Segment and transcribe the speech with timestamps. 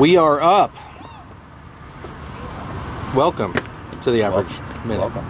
[0.00, 0.74] We are up.
[3.14, 3.52] Welcome
[4.00, 4.88] to the average Welcome.
[4.88, 5.00] minute.
[5.02, 5.26] Welcome.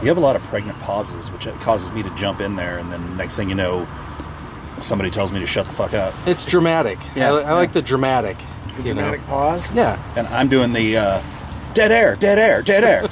[0.00, 2.92] You have a lot of pregnant pauses, which causes me to jump in there, and
[2.92, 3.88] then next thing you know,
[4.78, 7.00] somebody tells me to shut the fuck up, It's dramatic.
[7.16, 7.72] Yeah, I, I like yeah.
[7.72, 8.36] the dramatic.
[8.84, 9.00] you know.
[9.00, 9.74] Dramatic pause.
[9.74, 11.22] Yeah, and I'm doing the uh,
[11.72, 13.08] dead air, dead air, dead air.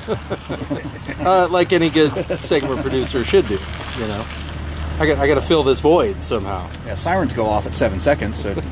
[1.27, 3.59] uh, like any good segment producer should do.
[3.99, 4.25] You know,
[5.01, 6.71] I got I got to fill this void somehow.
[6.87, 8.55] yeah, sirens go off at seven seconds, so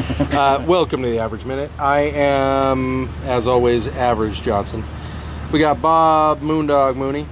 [0.00, 1.70] Uh, welcome to the average minute.
[1.78, 4.82] I am, as always, Average Johnson.
[5.52, 7.26] We got Bob Moondog Mooney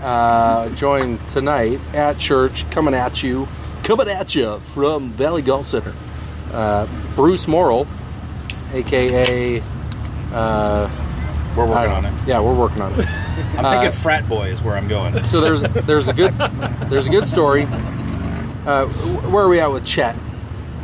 [0.00, 3.48] uh, joined tonight at church, coming at you,
[3.82, 5.94] coming at you from Valley Golf Center.
[6.52, 7.88] Uh, Bruce Morrill,
[8.72, 9.60] aka.
[10.32, 10.90] Uh,
[11.56, 12.14] we're working on it.
[12.26, 13.08] Yeah, we're working on it.
[13.58, 15.26] I'm thinking frat boy is where I'm going.
[15.26, 16.34] So there's there's a good
[16.88, 17.64] there's a good story.
[18.64, 20.14] Uh, where are we at with Chet?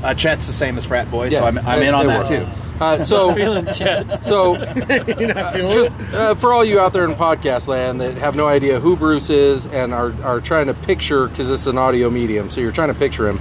[0.02, 2.08] Uh, Chet's the same as frat boy, so Yeah, I'm, I'm it- in on it
[2.08, 2.28] that works.
[2.30, 2.46] too.
[2.80, 4.24] Uh, so Feeling Chet.
[4.24, 8.46] So, uh, just uh, for all you out there in podcast land that have no
[8.46, 12.08] idea who Bruce is and are, are trying to picture, because this is an audio
[12.10, 13.40] medium, so you're trying to picture him.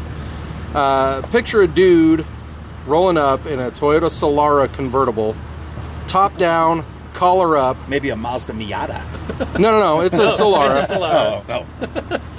[0.74, 2.26] Uh, picture a dude
[2.88, 5.36] rolling up in a Toyota Solara convertible,
[6.08, 7.78] top down, collar up.
[7.88, 9.04] Maybe a Mazda Miata.
[9.60, 10.82] No, no, no, it's a Solara.
[10.82, 11.44] It's a Solara.
[11.50, 11.86] Oh, no.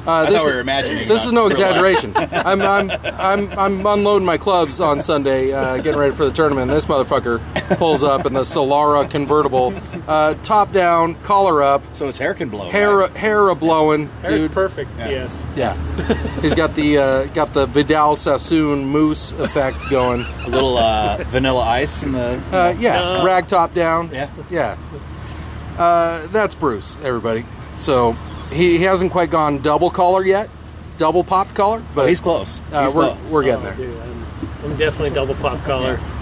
[0.06, 1.08] Uh, I this thought we is- were imagining.
[1.08, 2.12] This is no exaggeration.
[2.16, 6.70] I'm, I'm, I'm, I'm unloading my clubs on Sunday, uh, getting ready for the tournament.
[6.70, 7.40] And This motherfucker
[7.76, 9.74] pulls up in the Solara convertible,
[10.06, 12.70] uh, top down, collar up, So his hair can blow.
[12.70, 13.16] hair right?
[13.16, 14.52] hair a blowing, Hair's dude.
[14.52, 14.90] perfect.
[14.96, 15.08] Yeah.
[15.10, 15.46] Yes.
[15.56, 20.22] Yeah, he's got the uh, got the Vidal Sassoon mousse effect going.
[20.44, 22.40] a little uh, vanilla ice in the.
[22.52, 23.24] Uh, yeah, Uh.
[23.24, 24.10] rag top down.
[24.12, 24.30] Yeah.
[24.50, 24.76] yeah.
[25.78, 27.44] Uh, that's Bruce, everybody.
[27.78, 28.12] So
[28.52, 30.48] he, he hasn't quite gone double collar yet,
[30.96, 32.60] double popped collar, but But he's close.
[32.72, 33.30] uh, He's we're close.
[33.30, 33.74] we're getting Oh, there.
[33.76, 34.26] dude, I'm,
[34.64, 35.96] I'm definitely double pop collar.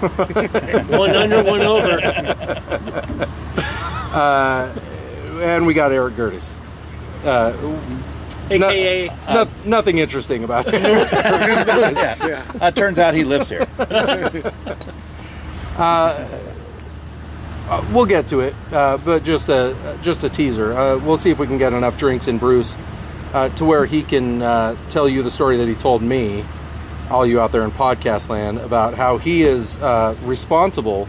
[0.95, 1.99] one under, one over.
[5.41, 6.53] and we got Eric Gerdes.
[7.25, 7.51] Uh,
[8.49, 9.09] no- AKA.
[9.33, 10.81] no- nothing interesting about it.
[10.81, 12.45] yeah.
[12.61, 13.65] Uh, turns out he lives here.
[17.91, 20.73] We'll get to it, uh, but just a just a teaser.
[20.73, 22.75] Uh, we'll see if we can get enough drinks in Bruce
[23.33, 26.45] uh, to where he can uh, tell you the story that he told me,
[27.09, 31.07] all you out there in podcast land, about how he is uh, responsible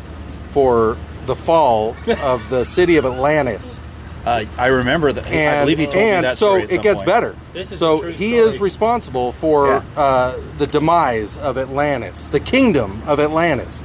[0.51, 0.97] for
[1.27, 3.81] the fall of the city of Atlantis.
[4.27, 5.27] Uh, I remember that.
[5.29, 7.07] And, I believe he told and me that so story at it gets point.
[7.07, 7.37] better.
[7.53, 8.49] This is so he story.
[8.49, 9.83] is responsible for Yeah.
[10.03, 13.83] uh, the demise of Atlantis, the kingdom of Atlantis,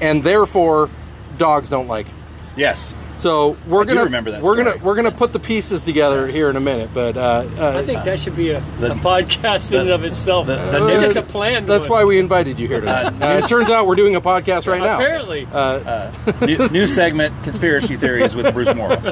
[0.00, 0.90] and therefore
[1.38, 2.14] dogs don't like it.
[2.56, 2.94] Yes.
[3.18, 4.72] So we're I do gonna remember that we're story.
[4.74, 7.82] gonna we're gonna put the pieces together here in a minute, but uh, uh, I
[7.84, 10.46] think that should be a, The- a podcast in and of itself.
[10.46, 11.66] the- the it's news- just a plan.
[11.66, 13.06] that's why we invited you here tonight.
[13.20, 14.94] Uh, Uh, it turns out we're doing a podcast right now.
[14.94, 15.48] Apparently.
[15.52, 16.12] Uh,
[16.42, 19.00] new, new segment: conspiracy theories with Bruce Morrill.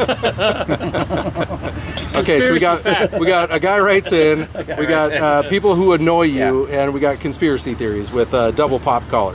[2.14, 3.18] okay, so we got Conspiracy fact.
[3.18, 5.22] we got a guy writes in, we writes got in.
[5.22, 9.34] uh, people who annoy you, and we got conspiracy theories with uh, double pop collar.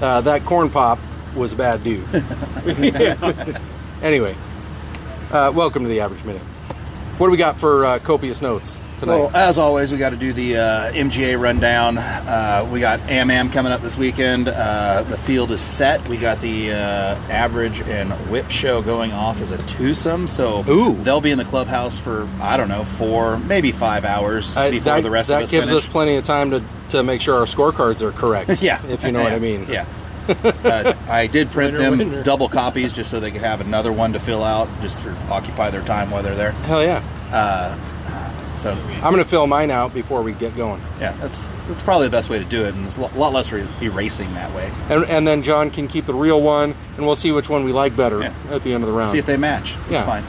[0.00, 0.98] uh, that corn pop
[1.38, 2.04] was a bad dude.
[4.00, 4.36] Anyway,
[5.32, 6.40] uh, welcome to the average minute.
[7.18, 9.16] What do we got for uh, copious notes tonight?
[9.16, 11.98] Well, as always, we got to do the uh, MGA rundown.
[11.98, 14.46] Uh, we got AMAM coming up this weekend.
[14.46, 16.06] Uh, the field is set.
[16.08, 16.76] We got the uh,
[17.28, 20.28] average and whip show going off as a twosome.
[20.28, 20.94] So Ooh.
[21.02, 25.02] they'll be in the clubhouse for I don't know four, maybe five hours before that
[25.02, 25.86] the rest of us That gives finish.
[25.86, 28.62] us plenty of time to, to make sure our scorecards are correct.
[28.62, 29.66] yeah, if you know what I mean.
[29.78, 29.86] Yeah.
[30.28, 32.22] Uh, I did print Winner, them winner.
[32.22, 35.70] double copies just so they could have another one to fill out, just to occupy
[35.70, 36.52] their time while they're there.
[36.52, 37.00] Hell yeah!
[38.56, 42.06] So I'm going to fill mine out before we get going, yeah, that's that's probably
[42.08, 44.72] the best way to do it, and it's a lot less re- erasing that way.
[44.88, 47.72] and, and then John can keep the real one, and we'll see which one we
[47.72, 48.32] like better Yeah.
[48.50, 49.10] at the end of the round.
[49.10, 49.76] See if they match.
[49.82, 50.04] It's Yeah.
[50.04, 50.24] fine.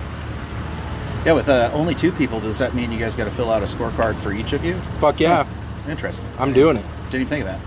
[1.25, 3.61] Yeah, with uh, only two people, does that mean you guys got to fill out
[3.63, 4.75] a scorecard for each of you?
[4.99, 5.45] Fuck yeah,
[5.87, 6.27] Interesting.
[6.37, 6.85] I'm doing it.
[7.09, 7.59] Didn't even think of that.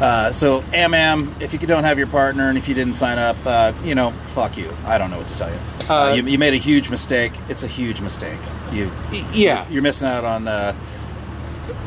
[0.00, 3.36] Uh, so, AMAM, if you don't have your partner and if you didn't sign up,
[3.46, 4.70] uh, you know, fuck you.
[4.84, 5.58] I don't know what to tell you.
[5.88, 6.22] Uh, Uh, you.
[6.24, 7.32] You made a huge mistake.
[7.48, 8.38] It's a huge mistake.
[8.72, 8.90] You,
[9.32, 10.72] Yeah, you're missing out on uh,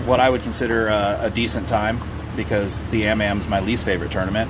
[0.06, 2.00] what I would consider uh, a decent time
[2.36, 4.50] because the AMAM is my least favorite tournament.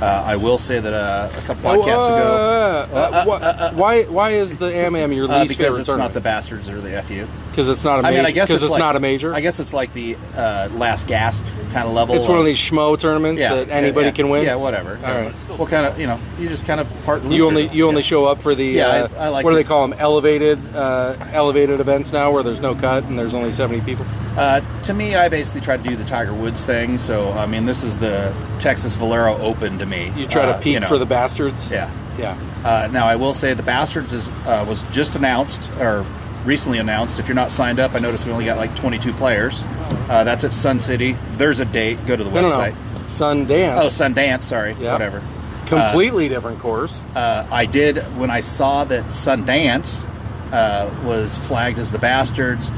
[0.00, 2.86] Uh, I will say that uh, a couple podcasts ago,
[3.24, 6.68] wh- why why is the AMAM your uh, least because favorite it's not the bastards
[6.68, 7.26] or the FU.
[7.50, 8.16] Because it's not a I major.
[8.18, 9.34] mean, I guess because it's, it's, like, not a major.
[9.34, 12.14] I guess it's like the uh, last gasp kind of level.
[12.14, 14.44] it's one of these schmo tournaments yeah, that anybody yeah, can win.
[14.44, 14.96] Yeah, whatever.
[15.02, 15.32] All right.
[15.58, 16.20] What kind of you know?
[16.38, 17.22] You just kind of part.
[17.24, 19.56] You only you only show up for the Yeah, uh, I- I like what do
[19.56, 23.50] they call them elevated uh, elevated events now where there's no cut and there's only
[23.50, 24.04] 70 people.
[24.36, 26.98] Uh, to me, I basically try to do the Tiger Woods thing.
[26.98, 30.12] So, I mean, this is the Texas Valero Open to me.
[30.16, 31.70] You try to Uh, peak you know, for the bastards.
[31.70, 31.90] Yeah.
[32.18, 32.36] Yeah.
[32.64, 36.04] Uh, now, I will say the Bastards is uh, was just announced or
[36.44, 37.18] recently announced.
[37.18, 39.66] If you're not signed up, I noticed we only got like 22 players.
[40.08, 41.16] Uh, that's at Sun City.
[41.36, 42.04] There's a date.
[42.06, 42.72] Go to the No, no, website.
[42.74, 43.00] no.
[43.06, 43.76] Sundance.
[43.76, 44.42] Oh, Sundance.
[44.42, 44.74] Sorry.
[44.80, 44.92] Yeah.
[44.92, 45.22] Whatever.
[45.66, 47.02] Completely different course.
[47.14, 50.06] Uh, I did when I saw that Sundance
[50.52, 52.70] uh, was flagged as the Bastards.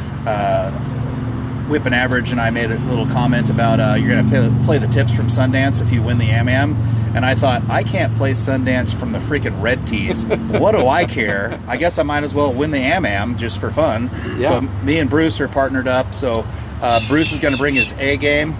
[1.68, 4.78] Whip and Average and I made a little comment about uh, you're going to play
[4.78, 6.74] the tips from Sundance if you win the Am Am.
[7.14, 10.24] And I thought, I can't play Sundance from the freaking red tees.
[10.60, 11.58] what do I care?
[11.66, 14.10] I guess I might as well win the Am Am just for fun.
[14.38, 14.48] Yeah.
[14.48, 16.14] So me and Bruce are partnered up.
[16.14, 16.46] So
[16.80, 18.54] uh, Bruce is going to bring his A game.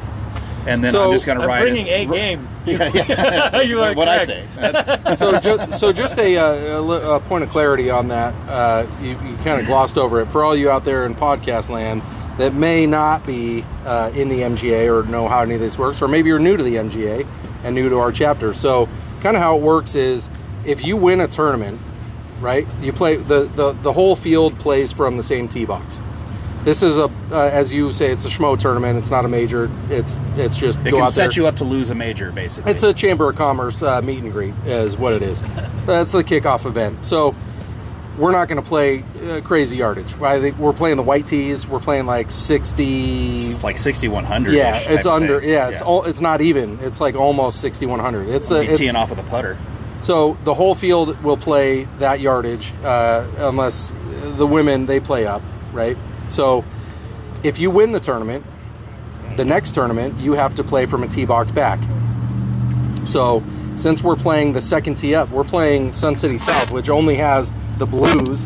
[0.67, 2.03] And then So, I'm just going to I'm ride bringing it.
[2.03, 2.49] a game.
[2.69, 3.61] Yeah, yeah.
[3.63, 4.47] you are what I say.
[5.17, 8.35] so, ju- so just a, uh, a, a point of clarity on that.
[8.47, 10.27] Uh, you you kind of glossed over it.
[10.27, 12.03] For all you out there in podcast land
[12.39, 16.01] that may not be uh, in the MGA or know how any of this works,
[16.01, 17.27] or maybe you're new to the MGA
[17.65, 18.55] and new to our chapter.
[18.55, 18.89] So,
[19.21, 20.31] kind of how it works is
[20.65, 21.81] if you win a tournament,
[22.41, 22.67] right?
[22.81, 26.01] You play the the, the whole field plays from the same tee box.
[26.65, 28.99] This is a, uh, as you say, it's a schmo tournament.
[28.99, 29.71] It's not a major.
[29.91, 31.27] It's it's just It go can out there.
[31.31, 32.71] set you up to lose a major, basically.
[32.73, 35.41] It's a Chamber of Commerce uh, meet and greet, is what it is.
[35.87, 37.05] That's the kickoff event.
[37.05, 37.35] So
[38.19, 40.13] we're not going to play uh, crazy yardage.
[40.21, 41.67] I think we're playing the white tees.
[41.67, 43.33] We're playing like sixty.
[43.33, 44.53] It's like 6100.
[44.53, 45.43] Yeah, it's under.
[45.43, 46.05] Yeah, it's all.
[46.05, 46.79] It's not even.
[46.81, 48.29] It's like almost sixty one hundred.
[48.29, 48.61] It's a.
[48.61, 49.57] Be it- teeing off with a putter.
[50.01, 53.95] so the whole field will play that yardage, uh, unless
[54.37, 55.43] the women they play up,
[55.73, 55.97] right?
[56.29, 56.65] So
[57.45, 58.45] if you win the tournament,
[59.37, 61.79] the next tournament you have to play from a tee box back.
[63.07, 63.43] So
[63.77, 67.53] since we're playing the second tee up, we're playing Sun City South, which only has
[67.79, 68.45] the blues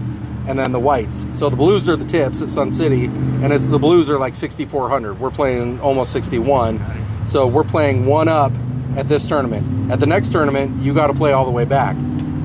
[0.49, 1.25] and then the whites.
[1.35, 4.35] So the blues are the tips at Sun City, and it's the blues are like
[4.35, 5.21] 6,400.
[5.21, 6.81] We're playing almost 61.
[7.29, 8.53] So we're playing one up
[8.97, 9.91] at this tournament.
[9.93, 11.97] At the next tournament, you got to play all the way back.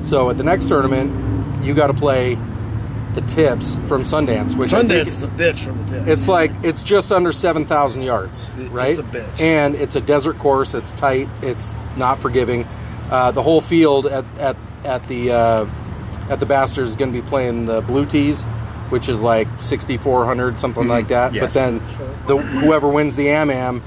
[0.02, 2.38] So at the next tournament, you got to play
[3.14, 6.08] the tips from Sundance, which I think- Sundance is a bitch from the tips.
[6.10, 8.90] it's like it's just under seven thousand yards, right?
[8.90, 9.40] it's a bitch.
[9.40, 10.72] and it's a desert course.
[10.74, 11.28] It's tight.
[11.42, 12.64] It's not forgiving.
[13.10, 15.66] Uh, the whole field at at at the uh,
[16.30, 18.42] at the Bastards is going to be playing the blue tees,
[18.90, 21.32] which is like sixty four hundred something like that.
[21.34, 21.78] But then
[22.26, 23.82] the whoever wins the Am Am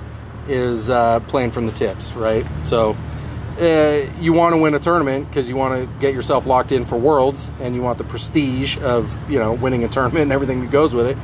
[0.47, 2.45] is uh, playing from the tips, right?
[2.63, 2.95] So.
[3.59, 6.85] Uh, you want to win a tournament because you want to get yourself locked in
[6.85, 10.61] for worlds and you want the prestige of you know winning a tournament and everything
[10.61, 11.17] that goes with it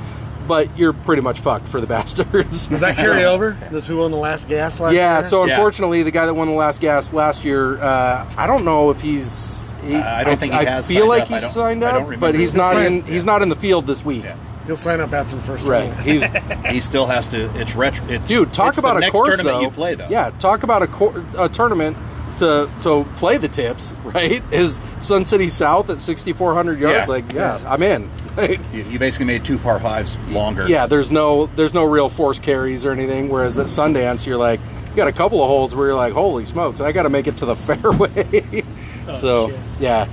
[0.45, 3.57] but you're pretty much fucked for the bastards Does that carry over?
[3.71, 5.27] Does who won the last gas last yeah year?
[5.29, 5.53] so Yeah.
[5.55, 8.99] unfortunately the guy that won the last gas last year uh, i don't know if
[9.01, 11.27] he's he, Uh, I don't think he I has feel like up.
[11.29, 14.23] He's signed up but he's not sign- in he's not in the field this week
[14.23, 14.35] Yeah.
[14.65, 16.07] He'll sign up after the first right tournament.
[16.65, 17.49] he's He still has to.
[17.59, 18.05] It's retro.
[18.09, 19.61] It's, Dude, talk it's about the a next course tournament though.
[19.61, 20.09] you play though.
[20.09, 21.95] Yeah, talk about a, cor- a tournament
[22.37, 23.93] to to play the tips.
[24.03, 24.43] Right?
[24.51, 26.95] Is Sun City South at 6,400 yards?
[26.97, 27.05] Yeah.
[27.05, 28.09] Like, yeah, I'm in.
[28.71, 30.67] You, you basically made two par fives longer.
[30.67, 33.29] yeah, there's no there's no real force carries or anything.
[33.29, 34.59] Whereas at Sundance, you're like
[34.91, 37.25] you got a couple of holes where you're like, holy smokes, I got to make
[37.25, 38.63] it to the fairway.
[39.13, 39.59] so shit.
[39.79, 40.07] Yeah.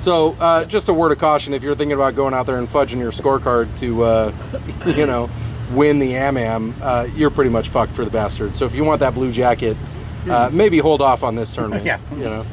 [0.00, 2.68] So uh, just a word of caution: if you're thinking about going out there and
[2.68, 4.32] fudging your scorecard to, uh,
[4.86, 5.30] you know,
[5.72, 8.56] win the Am Am, uh, you're pretty much fucked for the bastard.
[8.56, 9.76] So if you want that blue jacket,
[10.28, 11.84] uh, maybe hold off on this tournament.
[11.86, 11.98] Yeah.
[12.12, 12.46] You know.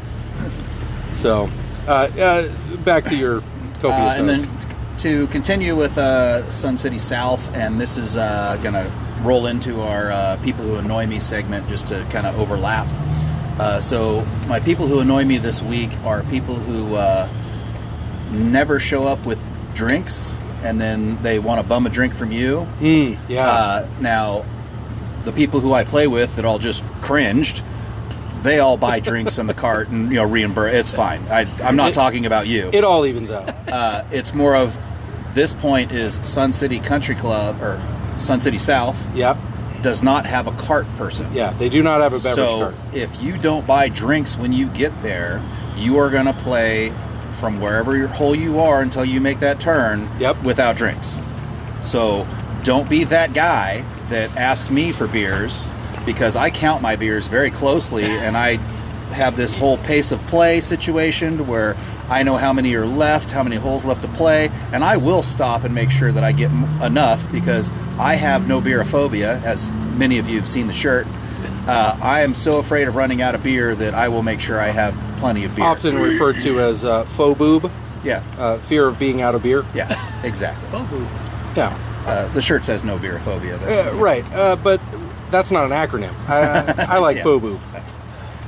[1.15, 1.49] So
[1.87, 3.41] uh, uh, back to your Uh,
[3.81, 4.41] copious and notes.
[4.43, 4.57] then
[4.99, 8.89] to continue with uh, Sun City South, and this is uh, going to
[9.21, 12.87] roll into our uh, people who annoy me segment just to kind of overlap.
[13.59, 17.27] Uh, so my people who annoy me this week are people who uh,
[18.31, 19.39] never show up with
[19.75, 22.67] drinks, and then they want to bum a drink from you.
[22.79, 23.47] Mm, yeah.
[23.47, 24.45] Uh, now,
[25.25, 27.61] the people who I play with that all just cringed,
[28.41, 30.73] they all buy drinks in the cart and you know reimburse.
[30.75, 31.21] It's fine.
[31.29, 32.69] I, I'm not It- talking about you.
[32.73, 33.47] it all evens out.
[33.69, 34.77] uh, it's more of
[35.33, 37.81] this point is Sun City Country Club or
[38.17, 39.37] Sun City South Yep.
[39.83, 41.27] Does not have a cart person.
[41.33, 42.75] Yeah, they do not have a beverage so cart.
[42.93, 45.43] if you don't buy drinks when you get there,
[45.77, 46.91] you are going to play
[47.33, 50.43] from wherever your hole you are until you make that turn Yep.
[50.43, 51.19] without drinks.
[51.81, 52.25] So
[52.63, 55.67] don't be that guy that asks me for beers
[56.05, 58.57] because I count my beers very closely and I
[59.13, 61.75] have this whole pace of play situation where
[62.09, 65.23] I know how many are left, how many holes left to play, and I will
[65.23, 66.51] stop and make sure that I get
[66.83, 71.07] enough because I have no beerophobia, as many of you have seen the shirt.
[71.67, 74.59] Uh, I am so afraid of running out of beer that I will make sure
[74.59, 75.63] I have plenty of beer.
[75.65, 77.71] Often referred to as uh, faux boob,
[78.03, 78.21] Yeah.
[78.37, 79.63] uh, fear of being out of beer.
[79.73, 80.67] Yes, exactly.
[80.77, 81.07] Fogu.
[81.55, 81.77] Yeah.
[82.05, 83.57] Uh, the shirt says no beerophobia.
[83.61, 84.81] But, Uh, right, uh, but
[85.31, 86.13] that's not an acronym.
[86.27, 87.23] I, I, I like Yeah.
[87.23, 87.59] FOBU.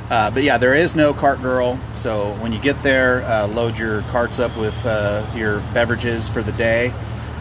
[0.10, 1.80] Uh, but yeah, there is no cart girl.
[1.94, 6.44] So when you get there, uh, load your carts up with uh, your beverages for
[6.44, 6.94] the day.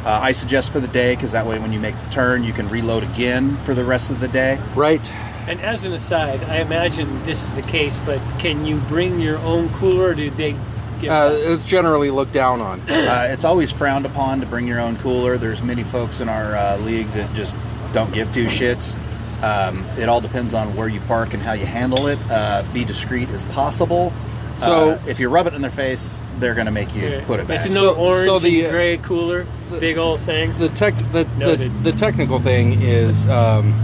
[0.04, 2.52] Uh, I suggest for the day because that way, when you make the turn, you
[2.52, 4.60] can reload again for the rest of the day.
[4.74, 5.10] Right.
[5.46, 9.38] And as an aside, I imagine this is the case, but can you bring your
[9.38, 10.08] own cooler?
[10.08, 10.56] Or do they
[11.00, 12.80] give Uh, it's generally looked down on.
[12.88, 15.36] Uh, it's always frowned upon to bring your own cooler.
[15.36, 17.54] There's many folks in our uh, league that just
[17.92, 18.98] don't give two shits.
[19.44, 22.18] Um, it all depends on where you park and how you handle it.
[22.30, 24.12] Uh, be discreet as possible.
[24.58, 27.40] So- Uh, if you rub it in their face, they're going to make you put
[27.40, 27.58] it back.
[27.58, 29.46] This is no So- orange so the, and uh, gray cooler,
[29.80, 30.54] big old thing.
[30.58, 33.74] The tech, the, the, the technical thing is, um,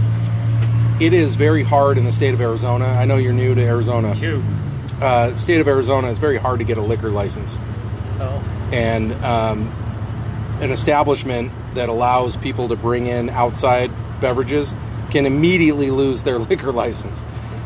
[0.99, 2.85] it is very hard in the state of Arizona.
[2.85, 4.15] I know you're new to Arizona.
[4.15, 4.41] Two.
[5.01, 7.57] Uh, state of Arizona, it's very hard to get a liquor license.
[8.19, 8.41] Oh,
[8.71, 9.67] and um,
[10.61, 13.91] an establishment that allows people to bring in outside
[14.21, 14.73] beverages
[15.11, 17.23] can immediately lose their liquor license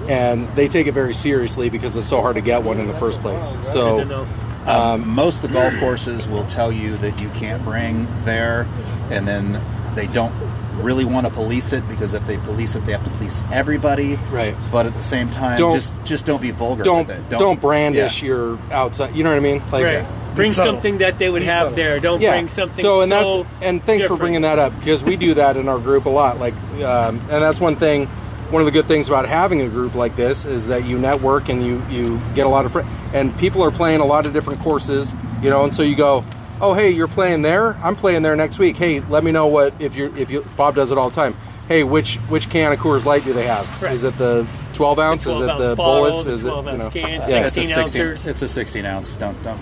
[0.09, 2.97] and they take it very seriously because it's so hard to get one in the
[2.97, 4.25] first place so.
[4.65, 8.67] Um, most of the golf courses will tell you that you can't bring there,
[9.11, 9.61] and then
[9.93, 10.33] they don't
[10.81, 14.15] really want to police it because if they police it, they have to police everybody.
[14.31, 14.55] Right.
[14.71, 17.37] But at the same time, Don't- just just don't be vulgar don't with it.
[17.37, 18.27] don't, brandish yeah.
[18.27, 20.05] your outside you know what i mean like right.
[20.35, 20.73] Bring subtle.
[20.73, 21.75] something that they would Be have subtle.
[21.75, 21.99] there.
[21.99, 25.03] Don't yeah bring something so and so that's and thanks for bringing that up because
[25.03, 28.07] we do that in our group a lot like um, and that's one thing
[28.51, 31.49] one of the good things about having a group like this is that you network
[31.49, 34.33] and you you get a lot of friends and people are playing a lot of
[34.33, 36.23] different courses you know and so you go
[36.61, 39.73] oh hey you're playing there i'm playing there next week hey let me know what
[39.81, 41.35] if you're if you bob does it all the time
[41.67, 43.93] hey which which can of coors light do they have Right.
[43.93, 46.47] is it the 12 ounce The is 12 it the bottle, bullets the is it
[46.49, 47.39] you know cans, yeah.
[47.47, 48.01] It's a 16 16.
[48.01, 48.27] ounces.
[48.27, 49.13] It's a 16 ounce.
[49.13, 49.59] Don't don't.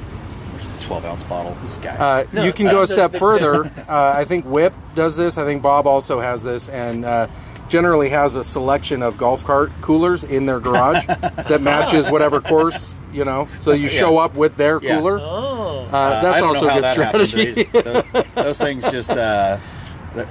[0.83, 1.55] There's a 12 ounce bottle.
[1.61, 1.95] This guy.
[1.95, 3.65] Uh, No, you can uh, go a step the- further.
[3.87, 5.37] Uh, I think Whip does this.
[5.37, 7.27] I think Bob also has this, and uh,
[7.69, 12.95] generally has a selection of golf cart coolers in their garage that matches whatever course
[13.13, 13.47] you know.
[13.59, 14.97] So you show up with their Yeah.
[14.97, 15.19] cooler.
[15.19, 17.63] Oh, Uh, Uh, that's I also a good strategy.
[17.73, 18.03] those,
[18.35, 19.11] those things just.
[19.11, 19.57] Uh,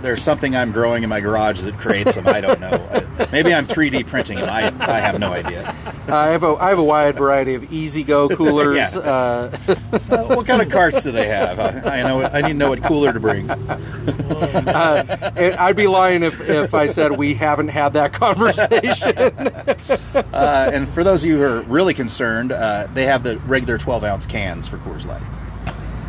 [0.00, 2.28] there's something I'm growing in my garage that creates them.
[2.28, 2.76] I don't know.
[3.18, 4.48] Uh, Maybe I'm 3D printing them.
[4.48, 5.74] I, I have no idea.
[6.08, 8.76] I have a I have a wide variety of E-Z-GO coolers.
[8.94, 8.98] Yeah.
[9.00, 9.56] uh,
[10.10, 11.58] Uh, what kind of carts do they have?
[11.60, 12.22] I, I know.
[12.22, 13.48] I need to know what cooler to bring.
[13.50, 14.80] and
[15.56, 19.32] I'd be lying if, if I said we haven't had that conversation.
[20.32, 23.78] Uh, and for those of you who are really concerned, uh, they have the regular
[23.78, 25.22] 12 ounce cans for Coors Light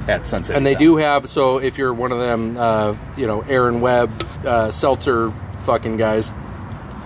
[0.08, 0.56] at Sunset.
[0.56, 0.80] and they South.
[0.80, 4.12] do have so if you're one of them, uh, you know, Aaron Webb
[4.46, 5.32] uh, seltzer
[5.62, 6.32] fucking guys,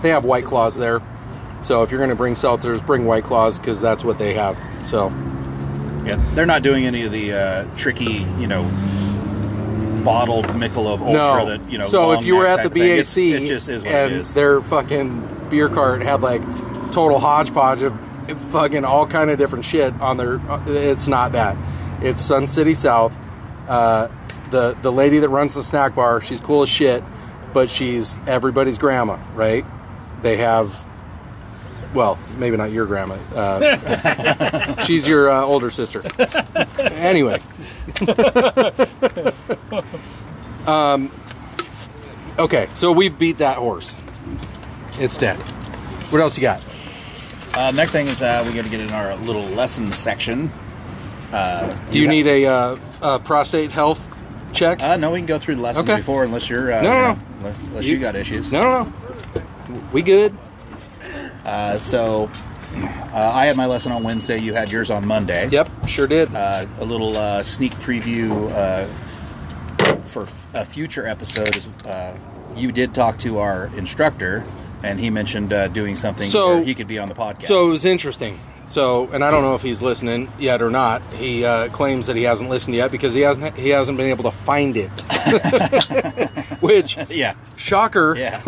[0.02, 1.00] they have White Claws there.
[1.62, 4.56] So if you're going to bring seltzers, bring White Claws because that's what they have.
[4.86, 5.08] So
[6.06, 8.62] Yeah, they're not doing any of the uh, tricky, you know,
[10.04, 11.46] bottled Michelob Ultra no.
[11.46, 11.84] that you know.
[11.84, 12.70] so if you were at the.
[12.70, 14.34] BAC It's- it just is what and it is.
[14.34, 16.42] their fucking beer cart had like
[16.92, 17.98] total hodgepodge of
[18.50, 20.40] fucking all kind of different shit on their.
[20.66, 21.56] It's not that.
[22.00, 23.16] It's Sun City South.
[23.68, 24.08] Uh,
[24.50, 27.02] the the lady that runs the snack bar, she's cool as shit,
[27.52, 29.64] but she's everybody's grandma, right?
[30.22, 30.86] They have.
[31.94, 33.16] Well, maybe not your grandma.
[33.34, 36.02] Uh, she's your uh, older sister.
[36.78, 37.40] Anyway,
[40.66, 41.10] um,
[42.38, 43.96] okay, so we've beat that horse.
[44.98, 45.36] It's dead.
[46.10, 46.60] What else you got?
[47.54, 50.50] Uh, next thing is uh, we got to get in our little lesson section.
[51.32, 54.06] Uh, Do you need a, uh, a prostate health
[54.52, 54.82] check?
[54.82, 55.96] Uh, no, we can go through the lessons Okay.
[55.98, 56.72] before, unless you're.
[56.72, 57.54] Uh, No, no, you no.
[57.68, 58.52] Unless you, You- got issues.
[58.52, 58.92] no, no, no.
[59.92, 60.36] We good.
[61.44, 62.30] Uh, so,
[62.74, 64.38] uh, I had my lesson on Wednesday.
[64.38, 65.48] You had yours on Monday.
[65.50, 66.34] Yep, sure did.
[66.34, 68.86] Uh, a little uh, sneak preview uh,
[70.04, 72.16] for f- a future episode is uh,
[72.56, 74.44] you did talk to our instructor,
[74.82, 77.46] and he mentioned uh, doing something So- where he could be on the podcast.
[77.46, 78.38] So it was interesting.
[78.70, 81.02] So, and I don't know if he's listening yet or not.
[81.14, 84.24] He uh, claims that he hasn't listened yet because he hasn't he hasn't been able
[84.24, 84.90] to find it.
[86.60, 88.42] Which yeah, shocker, yeah.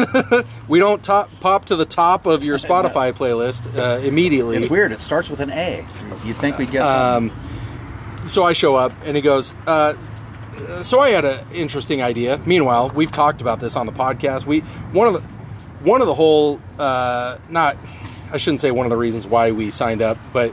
[0.68, 4.56] we don't top, pop to the top of your Spotify playlist uh, immediately.
[4.56, 4.92] It's weird.
[4.92, 5.86] It starts with an A.
[6.24, 7.32] You'd think we'd get Um,
[8.26, 9.94] so I show up and he goes, uh,
[10.82, 14.44] "So I had an interesting idea." Meanwhile, we've talked about this on the podcast.
[14.44, 14.60] We
[14.92, 15.20] one of the
[15.82, 17.76] one of the whole uh, not
[18.32, 20.50] I shouldn't say one of the reasons why we signed up, but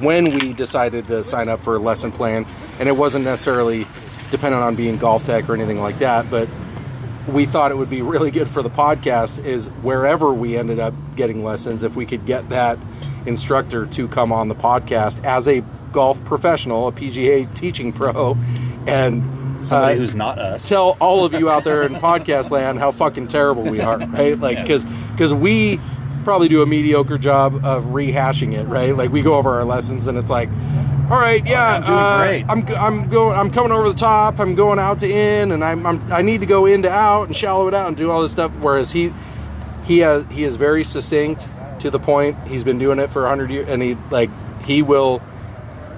[0.00, 2.46] when we decided to sign up for a lesson plan,
[2.78, 3.86] and it wasn't necessarily
[4.30, 6.48] dependent on being GolfTEC or anything like that, but
[7.28, 10.94] we thought it would be really good for the podcast is wherever we ended up
[11.16, 12.78] getting lessons if we could get that
[13.26, 15.60] instructor to come on the podcast as a
[15.92, 18.34] golf professional a pga teaching pro
[18.86, 19.22] and
[19.62, 20.66] Somebody Uh, who's not us.
[20.66, 24.40] tell all of you out there in podcast land how fucking terrible we are, right?
[24.40, 25.78] Like, because because we
[26.24, 28.96] probably do a mediocre job of rehashing it, right?
[28.96, 30.48] Like we go over our lessons and it's like,
[31.10, 32.52] all right, yeah, I'm doing uh.
[32.52, 34.38] I'm I'm going, I'm coming over the top.
[34.38, 37.24] I'm going out to in, and I'm, I'm I need to go in to out
[37.24, 38.52] and shallow it out and do all this stuff.
[38.60, 39.12] Whereas he
[39.84, 41.48] he has he is very succinct
[41.80, 42.36] to the point.
[42.46, 44.30] He's been doing it for hundred years, and he like
[44.64, 45.20] he will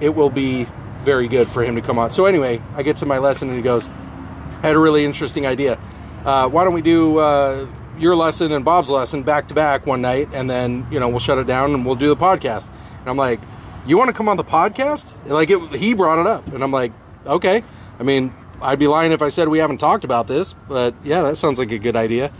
[0.01, 0.65] it will be
[1.03, 2.09] very good for him to come on.
[2.09, 5.45] So anyway, I get to my lesson and he goes, I had a really interesting
[5.45, 5.77] idea.
[6.25, 10.01] Uh, why don't we do uh, your lesson and Bob's lesson back to back one
[10.01, 12.67] night, and then you know we'll shut it down and we'll do the podcast.
[12.99, 13.39] And I'm like,
[13.85, 15.11] you want to come on the podcast?
[15.27, 16.91] Like it, he brought it up, and I'm like,
[17.25, 17.63] okay.
[17.99, 21.21] I mean, I'd be lying if I said we haven't talked about this, but yeah,
[21.23, 22.31] that sounds like a good idea.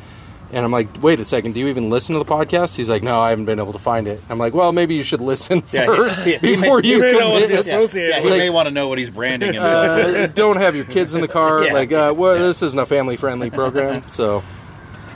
[0.52, 2.76] And I'm like, wait a second, do you even listen to the podcast?
[2.76, 4.22] He's like, no, I haven't been able to find it.
[4.30, 6.96] I'm like, well, maybe you should listen Yeah, he- first he- he before may- you
[6.96, 7.92] he may not want to commit.
[7.94, 10.00] be yeah, yeah, he Like- may want to know what he's branding himself.
[10.16, 11.64] Uh, don't have your kids in the car.
[11.66, 11.74] Yeah.
[11.74, 14.08] Like, uh, well, this isn't a family friendly program.
[14.08, 14.44] So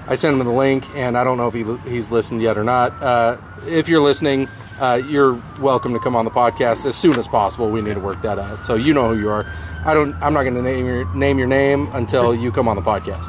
[0.09, 2.63] I sent him the link, and I don't know if he, he's listened yet or
[2.63, 2.91] not.
[3.03, 4.47] Uh, if you're listening,
[4.79, 7.69] uh, you're welcome to come on the podcast as soon as possible.
[7.69, 8.65] We need to work that out.
[8.65, 9.45] So you know who you are.
[9.85, 10.13] I don't.
[10.23, 13.27] I'm not going to name your name your name until you come on the podcast.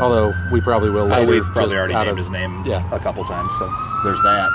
[0.00, 1.30] Although we probably will Uh, later.
[1.30, 2.82] we've probably already out named of- his name Yeah.
[2.94, 3.66] a couple times, so
[4.04, 4.48] there's that.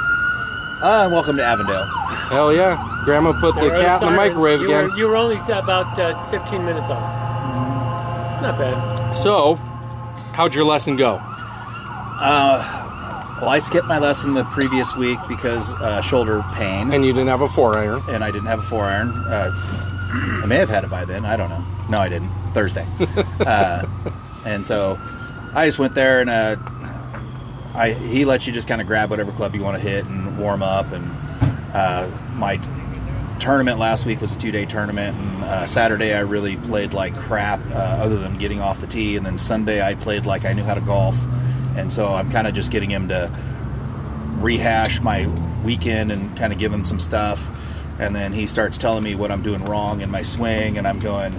[0.81, 1.85] Uh, welcome to Avondale.
[2.29, 3.01] Hell yeah!
[3.05, 4.89] Grandma put the There are cat in the microwave you again.
[4.89, 7.03] Were, you were only about uh, 15 minutes off.
[8.41, 9.13] Not bad.
[9.15, 9.59] So,
[10.41, 11.21] how'd your lesson go?
[13.39, 17.27] Well, I skipped my lesson the previous week because uh, shoulder pain, And you didn't
[17.27, 18.01] have a four iron.
[18.09, 19.09] and I didn't have a four iron.
[19.09, 19.51] Uh,
[20.41, 21.25] I may have had it by then.
[21.25, 21.63] I don't know.
[21.89, 22.31] No, I didn't.
[22.53, 22.87] Thursday.
[23.45, 23.85] uh,
[24.43, 24.99] and so
[25.53, 26.55] I just went there, and uh,
[27.75, 30.39] I he lets you just kind of grab whatever club you want to hit and
[30.39, 30.91] warm up.
[30.91, 31.05] And
[31.75, 32.57] uh, my
[33.41, 37.15] tournament last week was a two day tournament, and uh, Saturday I really played like
[37.17, 39.17] crap, uh, other than getting off the tee.
[39.17, 41.17] And then Sunday I played like I knew how to golf,
[41.75, 43.31] and so I'm kind of just getting him to
[44.37, 45.27] rehash my
[45.63, 47.49] weekend and kind of give him some stuff.
[47.99, 50.99] And then he starts telling me what I'm doing wrong in my swing, and I'm
[50.99, 51.33] going,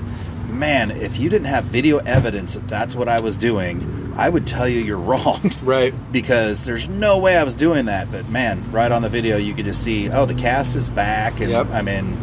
[0.52, 4.46] man, if you didn't have video evidence that that's what I was doing, I would
[4.46, 5.50] tell you you're wrong.
[5.62, 5.94] Right.
[6.12, 8.10] because there's no way I was doing that.
[8.12, 11.40] But man, right on the video, you could just see, oh, the cast is back,
[11.40, 11.70] and Yep.
[11.70, 12.16] I mean,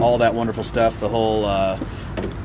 [0.00, 0.98] all that wonderful stuff.
[1.00, 1.78] The whole, uh,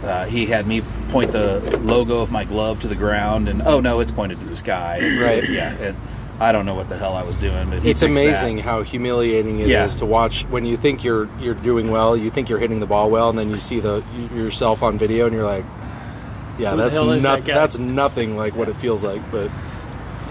[0.04, 3.80] uh, he had me point the logo of my glove to the ground, and oh
[3.80, 5.00] no, it's pointed to the sky.
[5.18, 5.50] So, Right.
[5.50, 5.74] Yeah.
[5.76, 5.96] It,
[6.40, 8.10] I don't know what the hell I was doing, but it's fixed that.
[8.12, 9.88] amazing how humiliating it is Yeah.
[10.00, 13.10] to watch when you think you're you're doing well, you think you're hitting the ball
[13.10, 14.04] well, and then you see the
[14.36, 15.64] yourself on video, and you're like,
[16.58, 17.46] yeah, that's nothing.
[17.54, 19.22] That's nothing like what it feels like.
[19.32, 19.50] But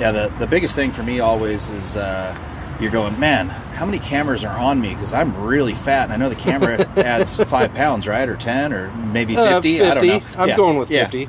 [0.00, 2.34] Yeah, the, the biggest thing for me always is uh,
[2.80, 4.94] you're going, man, how many cameras are on me?
[4.94, 8.72] Because I'm really fat, and I know the camera adds five pounds, right, or ten,
[8.72, 9.80] or maybe uh, fifty.
[9.82, 10.20] I don't know.
[10.36, 11.04] I'm Yeah, going with yeah.
[11.04, 11.28] fifty.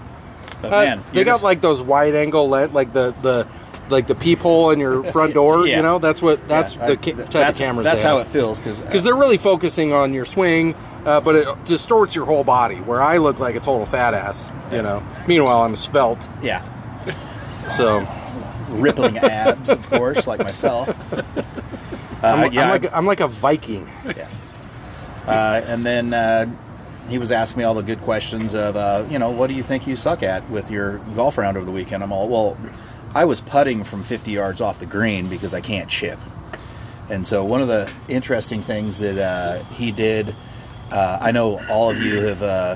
[0.62, 3.46] But Uh, man, they got just- like those wide angle lens, like the the
[3.90, 5.68] like the peephole in your front door.
[5.68, 5.78] Yeah.
[5.78, 7.86] You know, that's what that's yeah, the I- ca- th- type that's, of cameras.
[7.86, 11.66] That's how it feels because because they're really focusing on your swing, uh, but it
[11.66, 12.78] distorts your whole body.
[12.78, 15.04] Where I look like a total fat ass, you know.
[15.28, 16.64] Meanwhile, I'm svelte, yeah,
[17.70, 18.06] so
[18.70, 20.96] rippling abs, of course, like myself.
[22.24, 23.90] Uh, I'm, yeah, I'm like I'm like a Viking.
[24.06, 24.30] Yeah.
[25.28, 26.50] Uh, and then uh,
[27.10, 29.64] he was asking me all the good questions of, uh, you know, what do you
[29.64, 32.02] think you suck at with your golf round over the weekend?
[32.02, 32.58] I'm all, well,
[33.16, 36.20] I was putting from 50 yards off the green because I can't chip.
[37.10, 40.36] And so one of the interesting things that uh, he did,
[40.92, 42.76] uh, I know all of you have uh,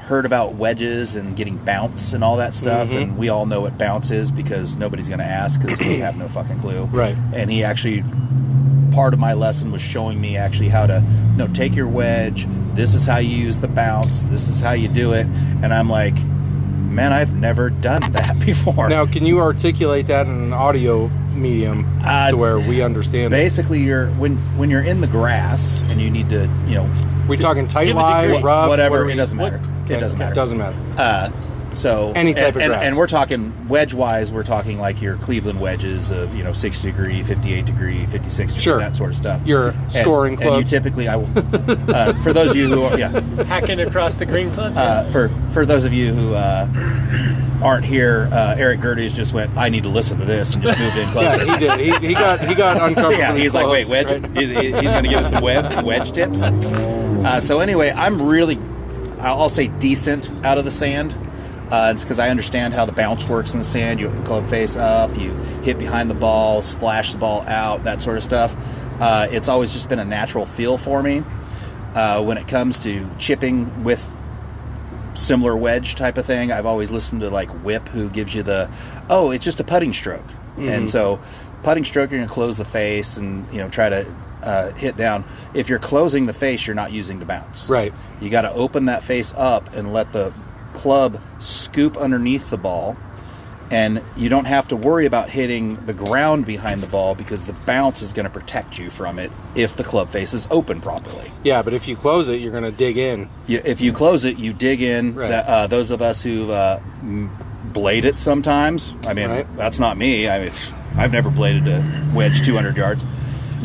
[0.00, 2.98] heard about wedges and getting bounce and all that stuff, Mm-hmm.
[2.98, 6.16] and we all know what bounce is because nobody's going to ask because we have
[6.16, 6.84] no fucking clue.
[6.86, 7.16] Right.
[7.34, 8.02] And he actually
[8.92, 12.46] part of my lesson was showing me actually how to you know take your wedge
[12.74, 15.90] this is how you use the bounce this is how you do it and i'm
[15.90, 16.14] like
[16.96, 21.86] man i've never done that before Now, can you articulate that in an audio medium
[22.02, 23.26] Uh, to where we understand?
[23.26, 23.30] it?
[23.36, 26.90] basically you're when when you're in the grass and you need to you know
[27.28, 28.42] we talking tight Give a lie, degree.
[28.42, 30.76] rough, whatever what it we- doesn't what- matter okay, it doesn't matter It Doesn't matter.
[30.96, 31.30] uh
[31.76, 32.82] so Any type and, of and, grass.
[32.84, 36.90] and we're talking wedge wise we're talking like your cleveland wedges of you know 60
[36.90, 38.78] degree 58 degree 56 degree Sure.
[38.78, 41.28] that sort of stuff Your And- scoring and, you typically i will
[41.94, 44.76] uh, for those of you who are, yeah Hacking across the green club.
[44.76, 46.66] uh, for for those of you who uh,
[47.62, 49.56] aren't here, uh, Eric Gerdes just went.
[49.56, 51.44] I need to listen to this and just moved in closer.
[51.44, 51.80] Yeah, he did.
[52.02, 53.12] He, he got he got uncomfortable.
[53.18, 54.10] yeah, he's like, wait, wedge.
[54.10, 54.36] right?
[54.36, 56.42] He- he- He's going to give us some web, wedge tips.
[56.42, 58.58] Uh, so anyway, I'm really,
[59.20, 61.14] I'll I'll say decent out of the sand.
[61.70, 64.00] Uh, it's because I understand how the bounce works in the sand.
[64.00, 68.16] You club face up, you hit behind the ball, splash the ball out, that sort
[68.16, 68.56] of stuff.
[69.00, 71.22] Uh, it's always just been a natural feel for me.
[71.94, 74.06] Uh, when it comes to chipping with
[75.18, 76.52] similar wedge type of thing.
[76.52, 78.70] I've always listened to like Whip, who gives you the,
[79.08, 80.26] oh, it's just a putting stroke,
[80.58, 81.20] and so
[81.62, 84.06] putting stroke you're going to close the face and you know try to
[84.42, 85.24] uh, hit down.
[85.54, 87.68] If you're closing the face, you're not using the bounce.
[87.68, 87.92] Right.
[88.20, 90.32] You got to open that face up and let the
[90.76, 92.96] club scoop underneath the ball.
[93.68, 97.52] And you don't have to worry about hitting the ground behind the ball because the
[97.52, 101.32] bounce is going to protect you from it if the club face is open properly.
[101.42, 103.28] Yeah, but if you close it, you're going to dig in.
[103.48, 105.16] You, if you close it, you dig in.
[105.16, 105.30] Right.
[105.30, 106.80] That, uh, those of us who uh,
[107.72, 109.56] blade it sometimes, I mean, Right.
[109.56, 110.28] that's not me.
[110.28, 110.52] I mean,
[110.96, 113.04] I've never bladed a wedge 200 yards.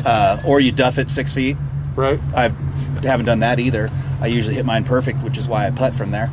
[0.04, 1.58] Uh, or you duff it six feet.
[1.96, 2.20] Right.
[2.36, 2.48] I
[3.04, 3.92] haven't done that either.
[4.20, 6.32] I usually hit mine perfect, which is why I putt from there.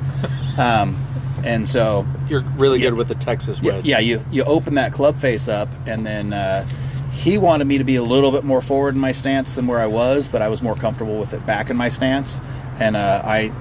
[0.58, 0.96] Um,
[1.44, 3.84] and so, You're really good with the Texas wedge.
[3.84, 6.66] yeah, you you open that club face up, and then uh,
[7.12, 9.78] he wanted me to be a little bit more forward in my stance than where
[9.78, 12.40] I was, but I was more comfortable with it back in my stance.
[12.80, 13.52] And uh, I,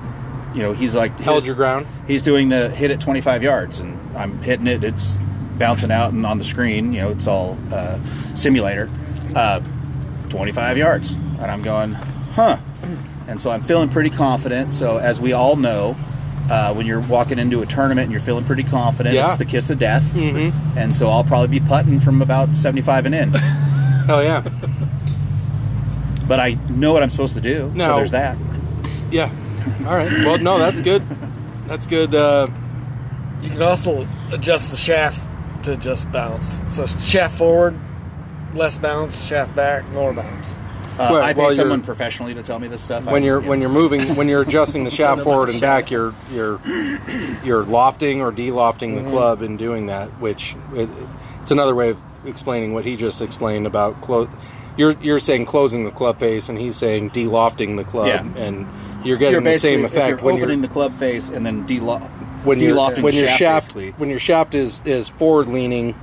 [0.53, 1.85] you know, he's like Held your ground.
[2.07, 4.83] He's doing the hit at 25 yards, and I'm hitting it.
[4.83, 5.17] It's
[5.57, 7.99] bouncing out, and on the screen, you know, it's all uh,
[8.33, 8.89] simulator.
[9.35, 9.61] Uh,
[10.29, 12.57] 25 yards, and I'm going, huh.
[13.27, 14.73] And so I'm feeling pretty confident.
[14.73, 15.95] So as we all know,
[16.49, 19.25] uh, when you're walking into a tournament and you're feeling pretty confident, Yeah.
[19.25, 20.03] it's the kiss of death.
[20.13, 20.77] Mm-hmm.
[20.77, 23.31] And so I'll probably be putting from about 75 and in.
[23.33, 24.41] Hell yeah.
[26.27, 27.71] but I know what I'm supposed to do.
[27.77, 27.95] So No.
[27.97, 28.37] there's that.
[29.11, 29.29] Yeah.
[29.85, 30.11] All right.
[30.11, 31.03] Well, no, that's good.
[31.67, 32.13] That's good.
[32.15, 32.47] Uh,
[33.41, 35.21] You can also adjust the shaft
[35.63, 36.59] to just bounce.
[36.69, 37.77] So shaft forward,
[38.53, 39.25] less bounce.
[39.27, 40.55] Shaft back, more bounce.
[40.99, 43.05] Uh, Well, I pay while someone professionally to tell me this stuff.
[43.05, 46.59] when you're when you're moving when you're adjusting the shaft forward and back, you're you're
[47.43, 49.05] you're lofting or delofting Mm-hmm.
[49.05, 50.89] the club in doing that, which it,
[51.41, 54.27] it's another way of explaining what he just explained about close.
[54.75, 58.41] You're you're saying closing the club face, and he's saying delofting the club, Yeah.
[58.43, 58.67] and
[59.03, 61.65] you're getting you're the same effect you're when opening you're the club face and then
[61.65, 61.99] delo-
[62.43, 65.95] when delofting when the your shaft, shaft when your shaft is is forward leaning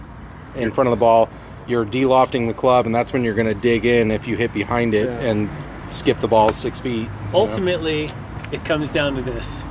[0.57, 1.29] in front of the ball,
[1.67, 4.53] you're delofting the club, and that's when you're going to dig in if you hit
[4.53, 5.21] behind it Yeah.
[5.21, 5.49] and
[5.91, 6.93] skip the ball six feet.
[7.03, 7.39] you know?
[7.41, 8.11] Ultimately,
[8.53, 9.65] it comes down to this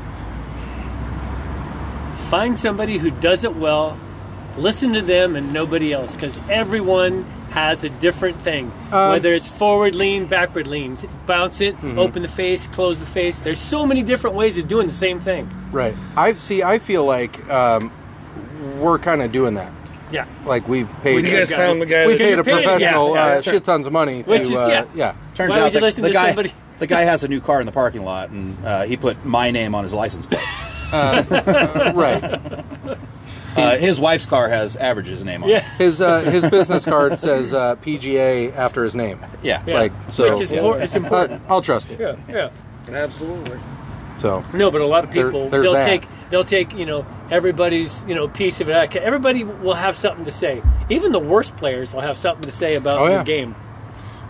[2.29, 3.97] find somebody who does it well,
[4.57, 8.71] listen to them and nobody else, because everyone has a different thing.
[8.91, 11.99] Um, Whether it's forward lean, backward lean, bounce it, Mm-hmm.
[11.99, 13.41] open the face, close the face.
[13.41, 15.47] There's so many different ways of doing the same thing.
[15.71, 15.93] Right.
[16.17, 16.63] I see.
[16.63, 17.91] I feel like um,
[18.79, 19.71] we're kind of doing that.
[20.13, 20.25] Yeah.
[20.45, 21.25] Like we've paid.
[21.25, 23.41] You guys guy- found the guy we that paid a you're professional yeah, yeah, uh,
[23.41, 24.29] shit tons of money to.
[24.29, 25.15] Which is- uh, yeah.
[25.33, 27.71] Turns Why out the, the guy, somebody- the guy has a new car in the
[27.71, 30.39] parking lot, and uh, he put my name on his license plate.
[30.93, 32.39] right.
[33.55, 35.57] Uh, his wife's car has Average's name on Yeah.
[35.57, 35.63] it.
[35.77, 39.19] His uh, his business card says uh, PGA after his name.
[39.43, 39.63] Yeah.
[39.65, 39.75] Yeah.
[39.75, 40.33] Like so.
[40.33, 41.41] Which is impor- it's important.
[41.49, 41.99] Uh, I'll trust it.
[41.99, 42.49] Yeah, yeah.
[42.89, 43.59] Absolutely.
[44.17, 45.85] So No, but a lot of people there's they'll that.
[45.85, 48.95] take they'll take you know everybody's you know piece of it.
[48.95, 50.63] Everybody will have something to say.
[50.89, 53.23] Even the worst players will have something to say about Oh, your yeah.
[53.23, 53.55] game.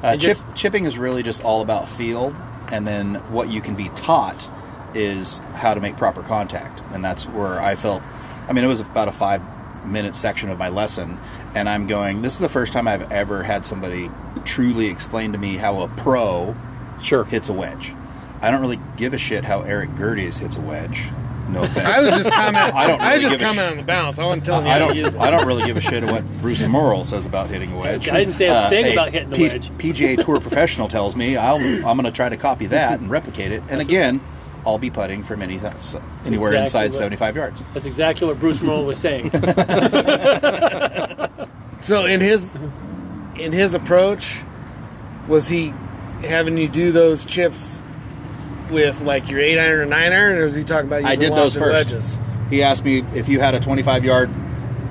[0.03, 2.35] Uh, chip, just- chipping is really just all about feel,
[2.69, 4.49] and then what you can be taught
[4.93, 8.03] is how to make proper contact, and that's where I felt.
[8.49, 9.41] I mean, it was about a five
[9.85, 11.17] minute section of my lesson,
[11.55, 12.21] and I'm going.
[12.21, 14.11] This is the first time I've ever had somebody
[14.43, 16.53] truly explain to me how a pro
[17.01, 17.23] sure.
[17.23, 17.93] hits a wedge.
[18.41, 21.07] I don't really give a shit how Eric Gerdes hits a wedge.
[21.49, 21.85] No offense.
[21.85, 22.75] I was just commenting.
[22.75, 24.19] I don't I was just commenting sh- on the bounce.
[24.19, 24.97] I wasn't telling you I how to don't.
[24.97, 25.19] use it.
[25.19, 28.07] I don't really give a shit of what Bruce Morrill says about hitting a wedge.
[28.07, 29.69] Uh, I didn't say a thing about hitting the wedge.
[29.71, 33.51] PGA Tour professional tells me I'll, I'm going to try to copy that and replicate
[33.51, 33.61] it.
[33.69, 34.21] And again,
[34.65, 37.63] I'll be putting from any, anywhere exactly inside what- 75 yards.
[37.73, 39.31] That's exactly what Bruce Morrill was saying.
[41.81, 42.53] So in his
[43.35, 44.39] in his approach,
[45.27, 45.73] was he
[46.21, 47.81] having you do those chips
[48.71, 51.15] with like your eight iron or nine iron, or was he talking about using I
[51.15, 51.91] did those first.
[51.91, 52.19] wedges?
[52.49, 54.29] He asked me if you had a 25 yard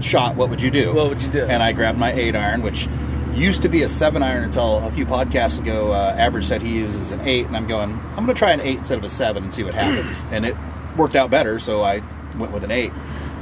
[0.00, 0.94] shot, what would you do?
[0.94, 1.44] What would you do?
[1.44, 2.88] And I grabbed my eight iron, which
[3.34, 5.92] used to be a seven iron until a few podcasts ago.
[5.92, 8.60] Uh, Average said he uses an eight, and I'm going, I'm going to try an
[8.60, 10.24] eight instead of a seven and see what happens.
[10.30, 10.56] and it
[10.96, 12.02] worked out better, so I
[12.36, 12.92] went with an eight.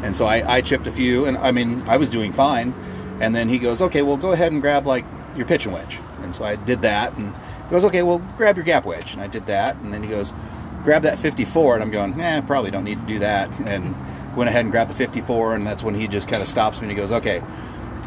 [0.03, 2.75] And so I, I chipped a few, and I mean, I was doing fine.
[3.21, 5.05] And then he goes, okay, well, go ahead and grab like
[5.37, 5.99] your pitching wedge.
[6.23, 7.35] And so I did that, and
[7.71, 9.13] he goes, okay, well, grab your gap wedge.
[9.13, 10.35] And I did that, and then he goes,
[10.83, 11.75] grab that 54.
[11.75, 13.49] And I'm going, eh, probably don't need to do that.
[13.71, 13.95] And
[14.37, 16.89] went ahead and grabbed the 54, and that's when he just kind of stops me
[16.89, 17.43] and he goes, okay,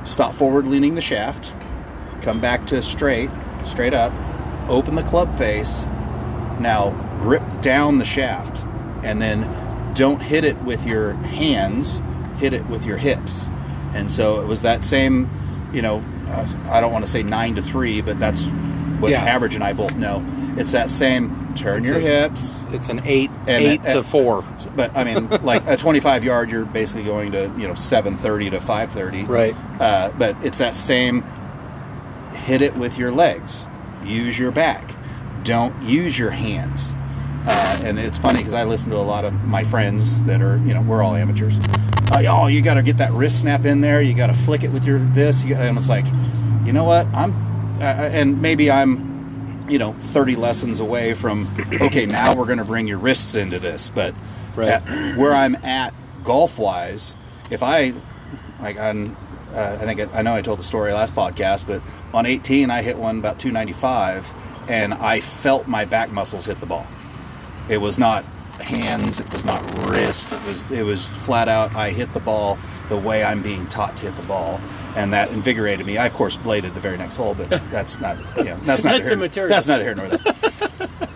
[0.03, 1.53] stop forward leaning the shaft,
[2.21, 3.29] come back to straight,
[3.63, 4.11] straight up,
[4.69, 5.85] open the club face,
[6.59, 8.65] now grip down the shaft,
[9.01, 9.47] and then
[9.93, 12.01] don't hit it with your hands,
[12.37, 13.45] hit it with your hips.
[13.93, 15.29] And so it was that same,
[15.73, 16.03] you know,
[16.69, 18.41] I don't want to say nine to three, but that's
[18.99, 19.23] what Yeah.
[19.23, 20.23] average and I both know.
[20.57, 22.59] It's that same turn It's your a- hips.
[22.71, 24.43] It's an eight And- eight to and- four.
[24.75, 28.59] But I mean, like a 25 yard, you're basically going to you know 7:30 to
[28.59, 29.27] 5:30.
[29.27, 29.55] Right.
[29.79, 31.23] Uh, but it's that same.
[32.33, 33.67] Hit it with your legs.
[34.05, 34.91] Use your back.
[35.43, 36.95] Don't use your hands.
[37.47, 40.57] Uh, and it's funny because I listen to a lot of my friends that are,
[40.65, 41.59] you know, we're all amateurs.
[42.11, 44.01] Uh, oh, you got to get that wrist snap in there.
[44.01, 45.43] You got to flick it with your this.
[45.43, 46.05] You gotta, and it's like,
[46.65, 47.05] you know what?
[47.07, 47.33] I'm,
[47.79, 51.47] uh, and maybe I'm, you know, 30 lessons away from.
[51.81, 53.89] Okay, now we're going to bring your wrists into this.
[53.89, 54.13] But
[54.55, 54.69] Right.
[54.69, 57.15] at- where I'm at golf wise,
[57.49, 57.93] if I,
[58.61, 59.15] like on,
[59.53, 61.81] uh, I think it, I know I told the story last podcast, but
[62.13, 64.33] on 18 I hit one about 295,
[64.69, 66.85] and I felt my back muscles hit the ball.
[67.69, 68.23] It was not
[68.61, 69.19] hands.
[69.19, 70.31] It was not wrist.
[70.31, 71.75] It was it was flat out.
[71.75, 72.57] I hit the ball
[72.89, 74.59] the way I'm being taught to hit the ball,
[74.95, 75.97] and that invigorated me.
[75.97, 78.91] I of course bladed the very next hole, but that's not you know, that's not
[78.93, 79.49] That's here, immaterial.
[79.49, 80.89] that's neither here nor there.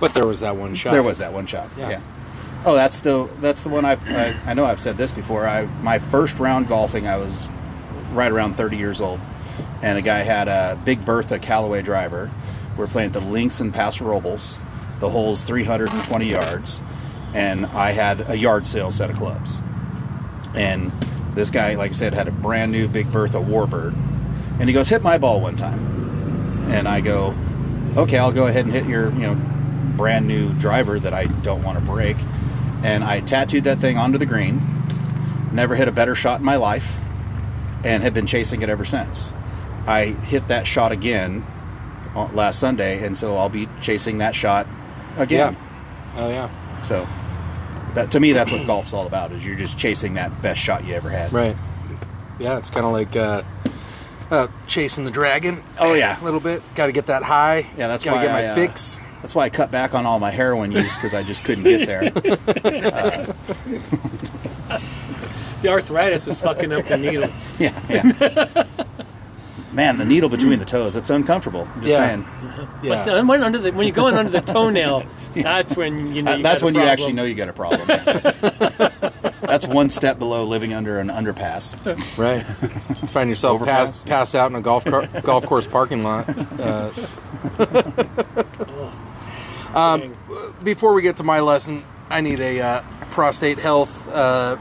[0.00, 0.90] But there was that one shot.
[0.92, 1.70] There was that one shot.
[1.78, 1.88] Yeah.
[1.90, 2.00] Yeah.
[2.66, 5.46] Oh, that's the that's the one I've I, I know I've said this before.
[5.46, 7.46] I my first round golfing, I was
[8.12, 9.20] right around 30 years old,
[9.82, 12.30] and a guy had a Big Bertha Callaway driver.
[12.76, 14.58] We're playing at the Links in Paso Robles.
[15.00, 16.82] The hole's 320 yards,
[17.32, 19.60] and I had a yard sale set of clubs.
[20.54, 20.92] And
[21.34, 23.94] this guy, like I said, had a brand new Big Bertha Warbird,
[24.60, 27.34] and he goes, "Hit my ball one time," and I go,
[27.96, 29.34] "Okay, I'll go ahead and hit your, you know,
[29.96, 32.16] brand new driver that I don't want to break."
[32.82, 34.60] And I tattooed that thing onto the green.
[35.52, 36.98] Never hit a better shot in my life,
[37.84, 39.32] and have been chasing it ever since.
[39.86, 41.44] I hit that shot again
[42.16, 44.66] uh, last Sunday, and so I'll be chasing that shot
[45.16, 45.22] Yeah.
[45.22, 45.56] again.
[46.16, 46.48] Oh yeah.
[46.82, 47.06] So
[47.94, 50.84] that to me, that's what golf's all about: is you're just chasing that best shot
[50.84, 51.32] you ever had.
[51.32, 51.56] Right.
[52.38, 53.42] Yeah, it's kind of like uh,
[54.30, 56.62] uh, chasing the dragon Oh yeah, a little bit.
[56.74, 57.66] Got to get that high.
[57.76, 57.88] yeah.
[57.88, 59.00] That's Got to why get my I, uh, fix.
[59.22, 61.86] That's why I cut back on all my heroin use because I just couldn't get
[61.86, 62.12] there.
[65.62, 67.30] The arthritis was fucking up the needle.
[67.58, 68.84] yeah, yeah.
[69.74, 71.66] Man, the needle between the toes—it's uncomfortable.
[71.74, 72.08] I'm just Yeah.
[72.08, 72.26] saying.
[72.82, 73.22] But Yeah.
[73.22, 76.36] when, under the, when you're going under the toenail, that's when you know.
[76.36, 77.82] You that's got a when you actually know you got a problem.
[77.88, 78.38] that's,
[79.40, 81.74] that's one step below living under an underpass.
[82.16, 82.42] Right.
[83.10, 86.28] Find yourself Overpass, passed, passed out in a golf car, golf course parking lot.
[86.60, 86.90] Uh,
[89.74, 90.16] Dang.
[90.62, 94.56] before we get to my lesson, I need a uh, prostate health uh,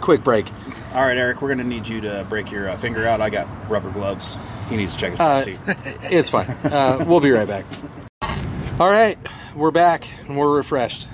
[0.00, 0.46] quick break.
[0.94, 3.20] All right, Eric, we're going to need you to break your uh, finger out.
[3.20, 4.36] I got rubber gloves.
[4.70, 5.44] He needs to check his Uh.
[6.04, 6.48] It's fine.
[6.64, 7.64] Uh, we'll be right back.
[8.80, 9.18] All right,
[9.54, 11.08] we're back and we're refreshed.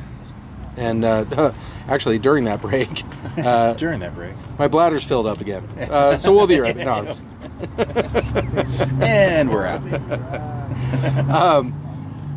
[0.76, 1.52] And uh,
[1.88, 3.02] actually, during that break,
[3.38, 4.32] uh, During that break.
[4.58, 5.64] my bladder's filled up again.
[5.78, 6.86] Uh, so we'll be right back.
[6.86, 7.24] No, just-
[9.02, 9.82] And we're out.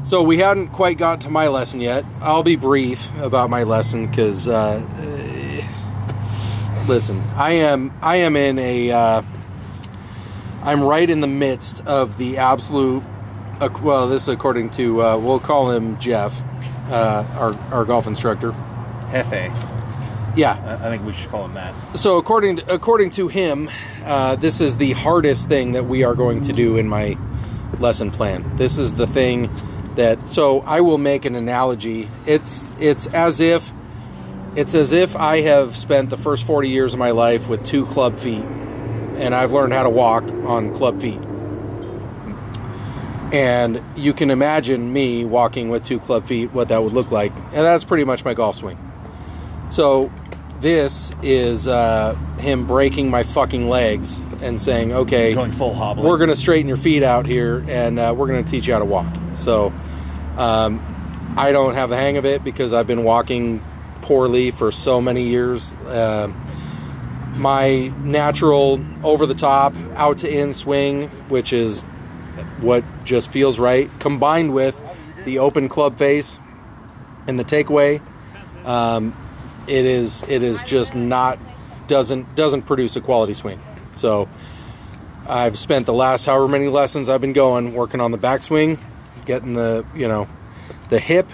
[0.03, 2.05] So we hadn't quite got to my lesson yet.
[2.21, 4.81] I'll be brief about my lesson because, uh,
[6.87, 9.21] listen, I am I am in a uh,
[10.63, 13.03] I'm right in the midst of the absolute.
[13.59, 16.41] Uh, well, this is according to uh, we'll call him Jeff,
[16.89, 18.51] uh, our our golf instructor.
[19.11, 19.53] Hefe.
[20.35, 20.53] Yeah.
[20.81, 21.73] I I think we should call him that.
[21.97, 23.69] So according to, according to him,
[24.05, 27.17] uh, this is the hardest thing that we are going to do in my
[27.79, 28.55] lesson plan.
[28.57, 29.49] This is the thing
[29.95, 30.29] that.
[30.29, 32.07] So I will make an analogy.
[32.25, 33.71] It's it's as if
[34.57, 37.85] it's as if I have spent the first forty years of my life with two
[37.85, 41.19] club feet, and I've learned how to walk on club feet.
[43.31, 47.31] And you can imagine me walking with two club feet, what that would look like,
[47.35, 48.79] and that's pretty much my golf swing.
[49.69, 50.11] So
[50.59, 56.31] this is uh, him breaking my fucking legs and saying, "Okay, Going full we're going
[56.31, 58.85] to straighten your feet out here, and uh, we're going to teach you how to
[58.85, 59.71] walk." So
[60.35, 60.81] um,
[61.37, 63.61] I don't have the hang of it because I've been walking
[64.07, 65.73] poorly for so many years.
[65.85, 66.31] Uh,
[67.35, 71.81] my natural over the top out to in swing, which is
[72.61, 74.81] what just feels right, combined with
[75.25, 76.39] the open club face
[77.27, 78.01] and the takeaway,
[78.65, 79.13] um,
[79.67, 81.37] it is it is just not
[81.87, 83.59] doesn't doesn't produce a quality swing.
[83.93, 84.29] So
[85.27, 88.79] I've spent the last however many lessons I've been going working on the backswing,
[89.25, 90.29] getting the you know
[90.89, 91.27] the hip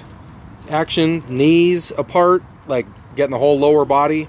[0.69, 4.27] action, knees apart, like getting the whole lower body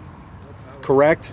[0.82, 1.32] correct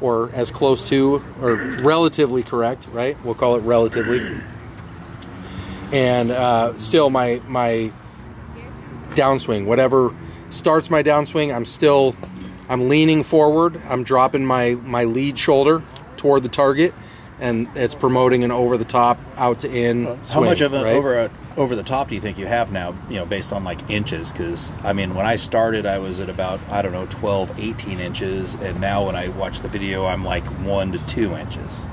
[0.00, 3.22] or as close to or relatively correct, right?
[3.24, 4.20] We'll call it relatively.
[5.92, 7.92] And uh, still, my my
[9.10, 10.14] downswing, whatever
[10.48, 12.14] starts my downswing, I'm still
[12.68, 13.80] I'm leaning forward.
[13.88, 15.82] I'm dropping my my lead shoulder
[16.16, 16.94] toward the target,
[17.40, 20.04] and it's promoting an over the top out to in.
[20.04, 20.94] How swing, much of an right?
[20.94, 22.94] over a, over the top do you think you have now?
[23.08, 24.30] You know, based on like inches?
[24.30, 27.98] Because I mean, when I started, I was at about I don't know 12, 18
[27.98, 31.84] inches, and now when I watch the video, I'm like one to two inches,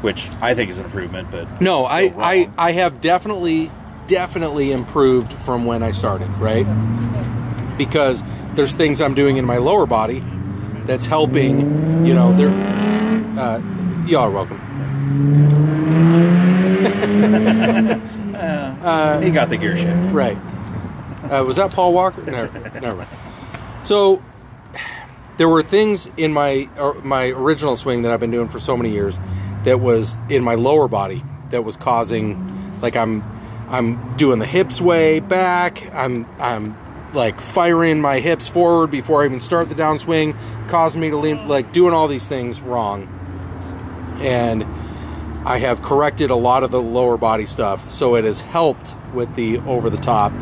[0.00, 1.30] which I think is an improvement.
[1.30, 2.50] But No, I, I.
[2.58, 3.70] I have definitely
[4.06, 6.66] definitely improved from when I started, right?
[7.76, 8.22] Because
[8.54, 10.22] there's things I'm doing in my lower body
[10.84, 12.06] that's helping.
[12.06, 12.50] You know, there.
[13.38, 13.60] Uh,
[14.06, 14.63] y'all are welcome.
[19.24, 20.10] he got the gear shift.
[20.10, 20.36] Right.
[21.30, 22.22] Uh, was that Paul Walker?
[22.22, 23.08] No, never mind.
[23.82, 24.22] So
[25.36, 28.76] there were things in my or my original swing that I've been doing for so
[28.76, 29.18] many years
[29.64, 33.22] that was in my lower body that was causing like I'm
[33.68, 35.94] I'm doing the hips way back.
[35.94, 36.76] I'm I'm
[37.14, 40.36] like firing my hips forward before I even start the downswing,
[40.68, 43.08] causing me to lean like doing all these things wrong.
[44.20, 44.64] And
[45.46, 49.34] I have corrected a lot of the lower body stuff, so it has helped with
[49.34, 50.32] the over the top,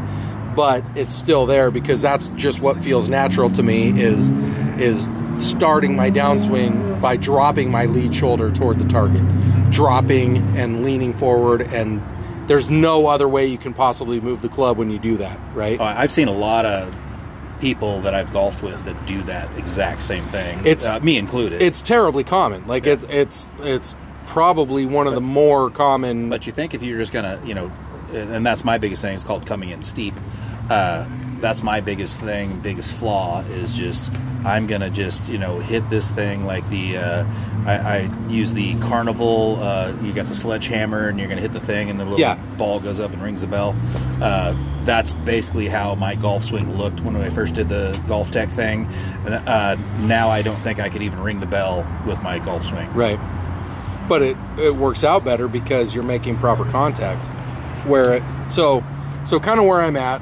[0.54, 4.30] but it's still there because that's just what feels natural to me is
[4.78, 9.22] is starting my downswing by dropping my lead shoulder toward the target,
[9.70, 12.00] dropping and leaning forward and
[12.48, 15.80] there's no other way you can possibly move the club when you do that, right?
[15.80, 16.94] Uh, I've seen a lot of
[17.60, 20.58] people that I've golfed with that do that exact same thing.
[20.66, 21.62] It's- uh, me included.
[21.62, 22.66] It's terribly common.
[22.66, 23.94] Like it, it's it's
[24.32, 27.70] probably one of the more common But you think if you're just gonna, you know,
[28.14, 29.14] and that's my biggest thing.
[29.14, 30.14] It's called coming in steep.
[30.70, 31.06] Uh,
[31.38, 34.10] that's my biggest thing, biggest flaw is just
[34.44, 37.26] I'm gonna just you know hit this thing like the uh,
[37.66, 39.56] I, I use the carnival.
[39.60, 42.36] Uh, you got the sledgehammer and you're gonna hit the thing and the little Yeah.
[42.56, 43.74] ball goes up and rings the bell.
[44.20, 48.88] Uh, that's basically how my golf swing looked when I first did the GolfTEC thing.
[49.26, 52.64] And, uh, now I don't think I could even ring the bell with my golf
[52.64, 52.92] swing.
[52.94, 53.18] Right.
[54.12, 57.26] But it, it works out better because you're making proper contact.
[57.86, 58.84] Where it so
[59.24, 60.20] so kind of where I'm at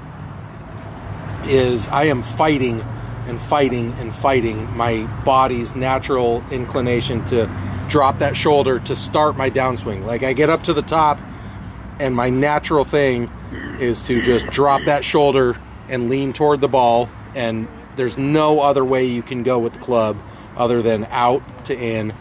[1.49, 2.83] is I am fighting
[3.27, 7.51] and fighting and fighting my body's natural inclination to
[7.89, 10.05] drop that shoulder to start my downswing.
[10.05, 11.21] Like I get up to the top
[11.99, 13.29] and my natural thing
[13.81, 18.85] is to just drop that shoulder and lean toward the ball and there's no other
[18.85, 20.17] way you can go with the club
[20.57, 22.15] other than out to in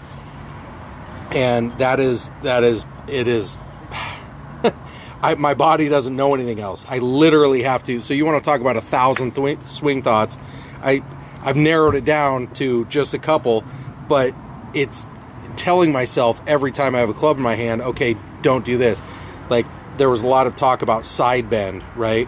[1.32, 3.58] and that is that is it is
[5.22, 6.86] I, my body doesn't know anything else.
[6.88, 8.00] I literally have to.
[8.00, 10.38] So you want to talk about a thousand th- swing thoughts?
[10.82, 11.04] I
[11.42, 13.64] I've narrowed it down to just a couple,
[14.08, 14.34] but
[14.74, 15.08] it's
[15.56, 19.02] telling myself every time I have a club in my hand, okay, don't do this.
[19.50, 19.66] Like
[19.98, 22.28] there was a lot of talk about side bend, right?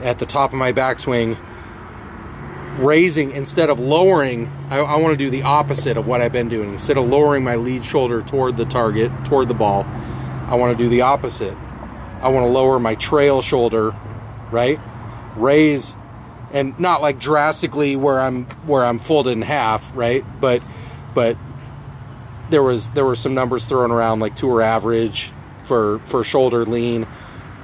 [0.00, 1.38] At the top of my backswing,
[2.78, 6.48] raising instead of lowering I, I want to do the opposite of what i've been
[6.48, 6.70] doing.
[6.70, 9.84] Instead of lowering my lead shoulder toward the target toward the ball
[10.46, 11.56] i want to do the opposite.
[12.20, 13.94] I want to lower my trail shoulder
[14.50, 14.78] right?
[15.36, 15.96] Raise
[16.52, 20.24] and not like drastically where i'm where i'm folded in half right?
[20.40, 20.62] But
[21.14, 21.36] but
[22.50, 25.30] there was there were some numbers thrown around like tour average
[25.64, 27.06] for for shoulder lean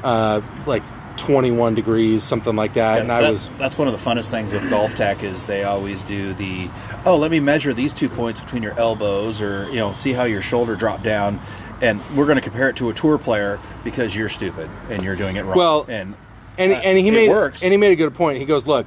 [0.03, 0.83] uh like
[1.19, 4.53] 21 degrees something like that and i That- was that's one of the funnest things
[4.53, 6.69] with GolfTEC is they always do the
[7.05, 10.25] oh let me measure these two points between your elbows or you know see how
[10.25, 11.41] your shoulder dropped down
[11.81, 15.17] and we're going to compare it to a tour player because you're stupid and you're
[15.17, 16.15] doing it wrong Well, and
[16.57, 18.39] and, uh, and he it made works and he made a good point.
[18.39, 18.85] He goes, "Look,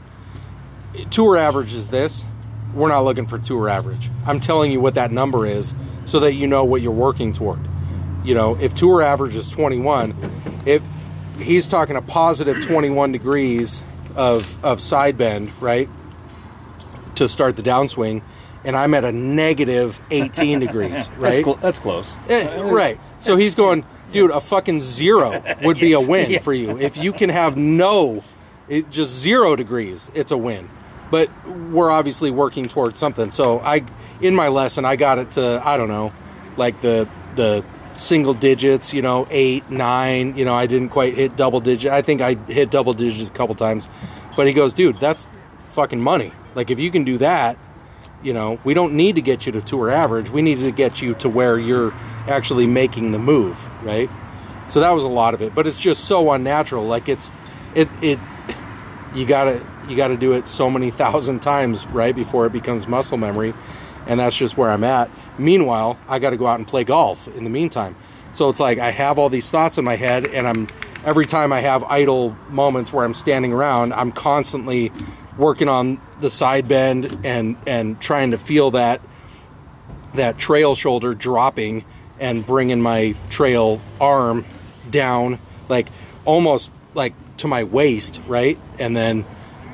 [1.10, 2.26] tour average is this.
[2.74, 4.10] We're not looking for tour average.
[4.26, 5.74] I'm telling you what that number is,
[6.06, 7.60] so that you know what you're working toward.
[8.24, 10.14] You know, if tour average is 21,
[10.66, 10.82] if
[11.42, 13.82] he's talking a positive 21 degrees
[14.16, 15.90] of of side bend, right,
[17.16, 18.22] to start the downswing,
[18.64, 21.44] and I'm at a negative 18 degrees, that's, right?
[21.44, 23.00] cl- that's close Eh, right.
[23.20, 26.78] So he's going, dude, a fucking zero would be a win for you.
[26.78, 28.24] If you can have no,
[28.68, 30.70] it, just zero degrees, it's a win.
[31.10, 33.32] But we're obviously working towards something.
[33.32, 33.84] So I,
[34.22, 36.14] in my lesson, I got it to I don't know,
[36.56, 37.66] like the the
[37.98, 40.36] single digits, you know, eight, nine.
[40.38, 41.92] You know, I didn't quite hit double digit.
[41.92, 43.88] I think I hit double digits a couple times.
[44.36, 45.28] But he goes, dude, that's
[45.70, 46.32] fucking money.
[46.56, 47.58] Like if you can do that,
[48.24, 50.30] you know, we don't need to get you to tour average.
[50.30, 51.94] We need to get you to where you're
[52.28, 54.10] actually making the move, right?
[54.70, 56.86] So that was a lot of it, but it's just so unnatural.
[56.86, 57.32] Like it's,
[57.76, 58.20] it, it,
[59.14, 63.18] you gotta, you gotta do it so many thousand times, right, before it becomes muscle
[63.18, 63.54] memory,
[64.08, 65.10] and that's just where I'm at.
[65.38, 67.96] Meanwhile, I got to go out and play golf in the meantime.
[68.34, 70.68] So it's like I have all these thoughts in my head, and I'm
[71.06, 74.92] every time I have idle moments where I'm standing around, I'm constantly
[75.38, 79.02] working on the side bend and and trying to feel that
[80.14, 81.86] that trail shoulder dropping
[82.20, 84.46] and bringing my trail arm
[84.90, 85.40] down,
[85.70, 85.88] like
[86.26, 88.58] almost like to my waist, right?
[88.78, 89.26] And then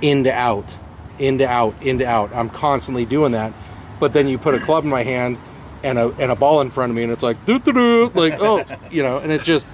[0.01, 0.77] into out,
[1.19, 2.33] into out, into out.
[2.33, 3.53] I'm constantly doing that.
[3.99, 5.37] But then you put a club in my hand
[5.83, 8.11] and a and a ball in front of me, and it's like doo doo doo,
[8.13, 9.67] like oh, you know, and it just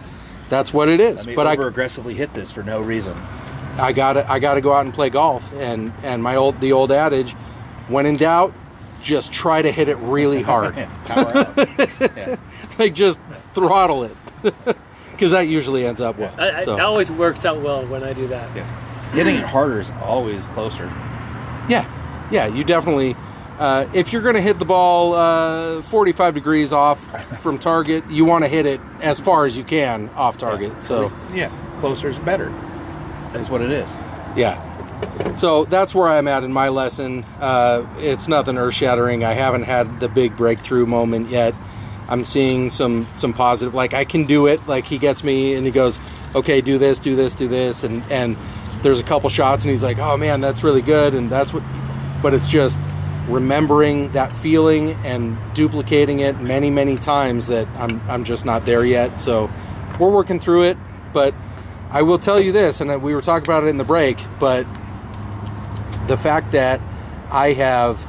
[0.49, 1.19] that's what it is.
[1.19, 3.17] Let me but I over aggressively hit this for no reason.
[3.77, 6.59] I got to I got to go out and play golf, and and my old
[6.61, 7.31] the old adage,
[7.87, 8.53] when in doubt,
[9.01, 11.57] just try to hit it really hard, Power out.
[12.15, 12.35] yeah.
[12.77, 13.19] like just
[13.53, 14.15] throttle it,
[15.11, 16.33] because that usually ends up well.
[16.37, 18.55] I, I, so It always works out well when I do that.
[18.55, 19.11] Yeah.
[19.11, 20.85] Hitting it harder is always closer.
[21.69, 21.85] yeah,
[22.31, 23.15] yeah, you definitely.
[23.59, 26.99] Uh, if you're going to hit the ball uh, 45 degrees off
[27.41, 30.83] from target, you want to hit it as far as you can off target.
[30.83, 32.49] So yeah, closer is better.
[33.31, 33.95] That's what it is.
[34.35, 34.69] Yeah.
[35.35, 37.25] So that's where I'm at in my lesson.
[37.39, 39.23] Uh, it's nothing earth shattering.
[39.23, 41.53] I haven't had the big breakthrough moment yet.
[42.09, 43.73] I'm seeing some some positive.
[43.73, 44.65] Like I can do it.
[44.67, 45.99] Like he gets me and he goes,
[46.35, 48.37] "Okay, do this, do this, do this," and and
[48.81, 51.63] there's a couple shots and he's like, "Oh man, that's really good," and that's what.
[52.21, 52.79] But it's just
[53.27, 58.85] remembering that feeling and duplicating it many many times that I'm I'm just not there
[58.85, 59.19] yet.
[59.19, 59.49] So
[59.99, 60.77] we're working through it,
[61.13, 61.33] but
[61.91, 64.65] I will tell you this, and we were talking about it in the break, but
[66.07, 66.81] the fact that
[67.29, 68.05] I have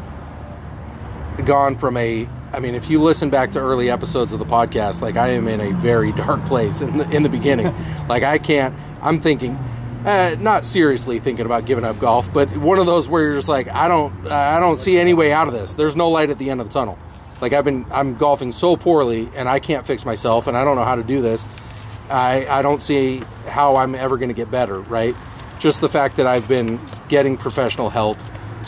[1.45, 5.03] gone from a I mean, if you listen back to early episodes of the podcast,
[5.03, 7.75] like I am in a very dark place in the in the beginning.
[8.09, 8.75] like I can't.
[9.03, 9.59] I'm thinking,
[10.05, 13.49] uh, not seriously thinking about giving up golf, but one of those where you're just
[13.49, 15.75] like, I don't, I don't see any way out of this.
[15.75, 16.99] There's no light at the end of the tunnel.
[17.41, 20.77] Like I've been, I'm golfing so poorly, and I can't fix myself, and I don't
[20.77, 21.45] know how to do this.
[22.11, 25.15] I, I don't see how I'm ever going to get better, right?
[25.59, 26.79] Just the fact that I've been
[27.09, 28.19] getting professional help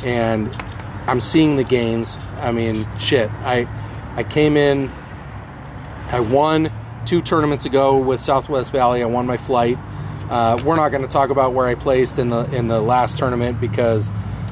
[0.02, 0.50] and
[1.06, 2.16] I'm seeing the gains.
[2.38, 3.30] I mean, shit.
[3.42, 3.68] I
[4.16, 4.90] I came in
[6.08, 6.72] I won
[7.04, 9.02] two tournaments ago with Southwest Valley.
[9.02, 9.76] I won my flight.
[10.30, 13.16] Uh, we're not going to talk about where I placed in the in the last
[13.18, 14.10] tournament because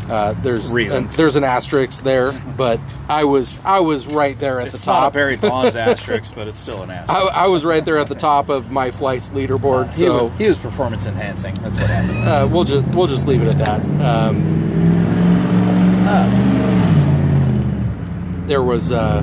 [0.08, 1.16] uh, there's Reasons.
[1.16, 5.02] there's an asterisk there, but I was I was right there at It's the top.
[5.02, 7.32] not a Barry Bonds asterisk, but it's still an asterisk.
[7.34, 9.88] I, I was right there at the top of my flight's leaderboard.
[9.88, 11.54] he, So was, he was performance enhancing.
[11.56, 12.18] That's what happened.
[12.28, 13.80] uh, we'll just we'll just leave it at that.
[14.04, 14.62] Um,
[18.46, 19.22] there was uh,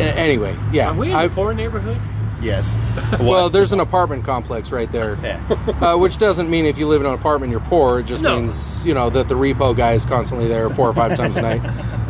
[0.00, 0.90] a- anyway, yeah.
[0.90, 1.98] Are we in I- a poor neighborhood?
[2.42, 2.76] Yes.
[3.20, 5.40] well, there's an apartment complex right there, yeah.
[5.80, 8.00] uh, which doesn't mean if you live in an apartment you're poor.
[8.00, 8.36] It just No.
[8.36, 11.42] means you know that the repo guy is constantly there four or five times a
[11.42, 11.62] night.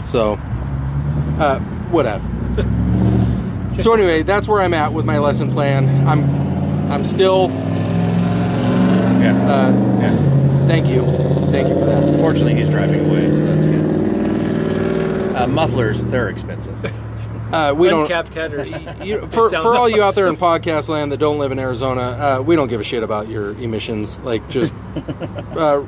[0.06, 0.32] So,
[1.38, 1.58] uh,
[1.90, 2.26] whatever.
[3.80, 6.06] So anyway, that's where I'm at with my lesson plan.
[6.08, 7.48] I'm I'm still.
[9.22, 9.36] Yeah.
[9.46, 10.66] Uh, yeah.
[10.66, 11.02] thank you,
[11.50, 12.18] thank you for that.
[12.20, 15.36] Fortunately, he's driving away, so that's good.
[15.36, 16.92] Uh, mufflers, they're expensive.
[17.52, 18.02] Uh, we don't.
[18.02, 18.72] Uncapped headers.
[19.02, 22.00] You, for, for all you out there in podcast land that don't live in Arizona,
[22.38, 24.18] uh, we don't give a shit about your emissions.
[24.20, 24.72] Like, just.
[25.56, 25.84] uh,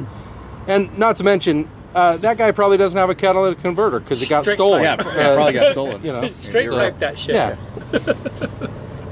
[0.66, 4.28] and not to mention, uh, that guy probably doesn't have a catalytic converter because it
[4.28, 4.82] got Straight stolen.
[4.82, 6.02] yeah, pr- yeah, probably got stolen.
[6.04, 7.34] You know, Straight so- pipe that shit.
[7.34, 7.56] Yeah.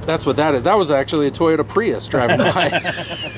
[0.07, 0.63] That's what that is.
[0.63, 2.71] That was actually a Toyota Prius driving by.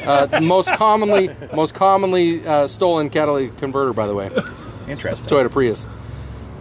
[0.07, 4.31] uh, most commonly, most commonly uh, stolen catalytic converter, by the way.
[4.89, 5.29] Interesting.
[5.29, 5.87] Toyota Prius.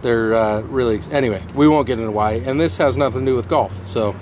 [0.04, 1.42] They're uh, really anyway.
[1.54, 3.72] We won't get into why, and this has nothing to do with golf.
[3.88, 4.14] So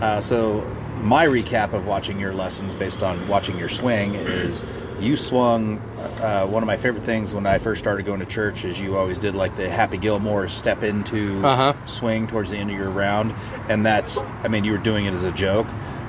[0.00, 0.64] Uh, so,
[1.02, 4.64] my recap of watching your lessons based on watching your swing is
[5.00, 5.78] you swung.
[6.22, 8.96] Uh, one of my favorite things when I first started going to church is you
[8.96, 11.72] always did like the Happy Gilmore step into Uh-huh.
[11.86, 13.34] swing towards the end of your round,
[13.68, 14.22] and that's.
[14.44, 15.66] I mean, you were doing it as a joke,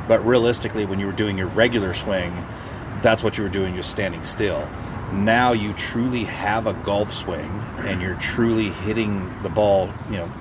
[0.07, 2.31] but realistically, when you were doing your regular swing,
[3.01, 4.67] that's what you were doing, just standing still.
[5.13, 7.49] Now you truly have a golf swing,
[7.79, 9.89] and you're truly hitting the ball.
[10.09, 10.31] You know,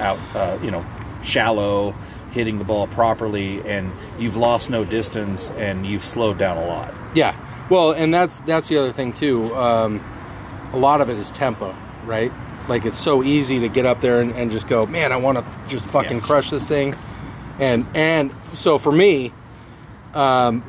[0.00, 0.84] out, uh, you know,
[1.22, 1.94] shallow,
[2.32, 6.92] hitting the ball properly, and you've lost no distance and you've slowed down a lot.
[7.14, 7.36] yeah,
[7.68, 9.54] well, and that's that's the other thing too.
[9.54, 10.02] Um,
[10.72, 11.76] a lot of it is tempo,
[12.06, 12.32] right?
[12.68, 15.36] Like it's so easy to get up there and, and just go, man, I want
[15.38, 16.22] to just fucking Yeah.
[16.22, 16.94] crush this thing,
[17.58, 19.32] and and so for me,
[20.14, 20.64] um,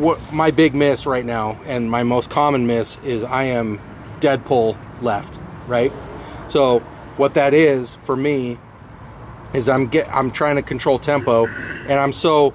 [0.00, 3.80] what my big miss right now and my most common miss is I am
[4.20, 5.92] dead pull left, right?
[6.48, 6.80] So
[7.16, 8.58] what that is for me
[9.54, 12.54] is I'm get I'm trying to control tempo and I'm so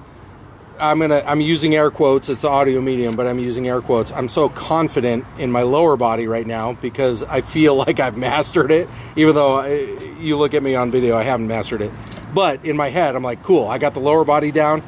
[0.78, 2.28] I'm gonna I'm using air quotes.
[2.28, 4.10] It's audio medium, but I'm using air quotes.
[4.10, 8.70] I'm so confident in my lower body right now because I feel like I've mastered
[8.70, 8.88] it.
[9.16, 9.78] Even though I,
[10.18, 11.92] you look at me on video, I haven't mastered it.
[12.34, 13.68] But in my head, I'm like, cool.
[13.68, 14.82] I got the lower body down,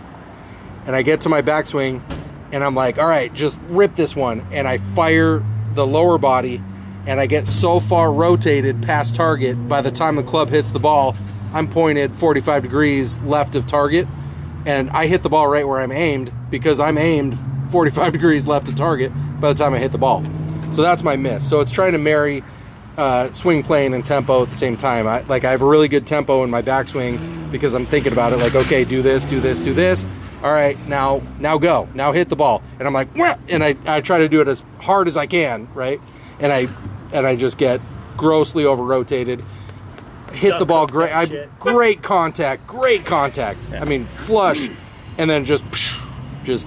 [0.84, 2.02] and I get to my backswing,
[2.52, 5.44] and I'm like, all right, just rip this one, and I fire
[5.74, 6.62] the lower body,
[7.06, 10.80] and I get so far rotated past target by the time the club hits the
[10.80, 11.16] ball
[11.56, 14.06] I'm pointed 45 degrees left of target,
[14.66, 17.38] and I hit the ball right where I'm aimed because I'm aimed
[17.70, 20.22] 45 degrees left of target by the time I hit the ball.
[20.70, 21.48] So that's my miss.
[21.48, 22.42] So it's trying to marry
[22.98, 25.06] uh, swing plane and tempo at the same time.
[25.06, 28.34] I, like I have a really good tempo in my backswing because I'm thinking about
[28.34, 28.36] it.
[28.36, 30.04] Like, okay, do this, do this, do this.
[30.42, 33.36] All right, now, now go, now hit the ball, and I'm like, Wah!
[33.48, 36.00] and I, I try to do it as hard as I can, right?
[36.38, 36.68] And I,
[37.12, 37.80] and I just get
[38.16, 39.42] grossly over rotated.
[40.32, 43.58] Hit the ball great, I, great contact, great contact.
[43.72, 44.68] I mean, flush,
[45.16, 45.64] and then just,
[46.44, 46.66] just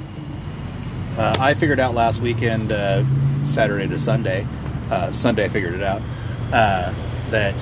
[1.17, 3.03] Uh, I figured out last weekend, uh,
[3.45, 4.47] Saturday to Sunday,
[4.89, 6.01] uh, Sunday I figured it out,
[6.51, 6.93] uh,
[7.29, 7.61] that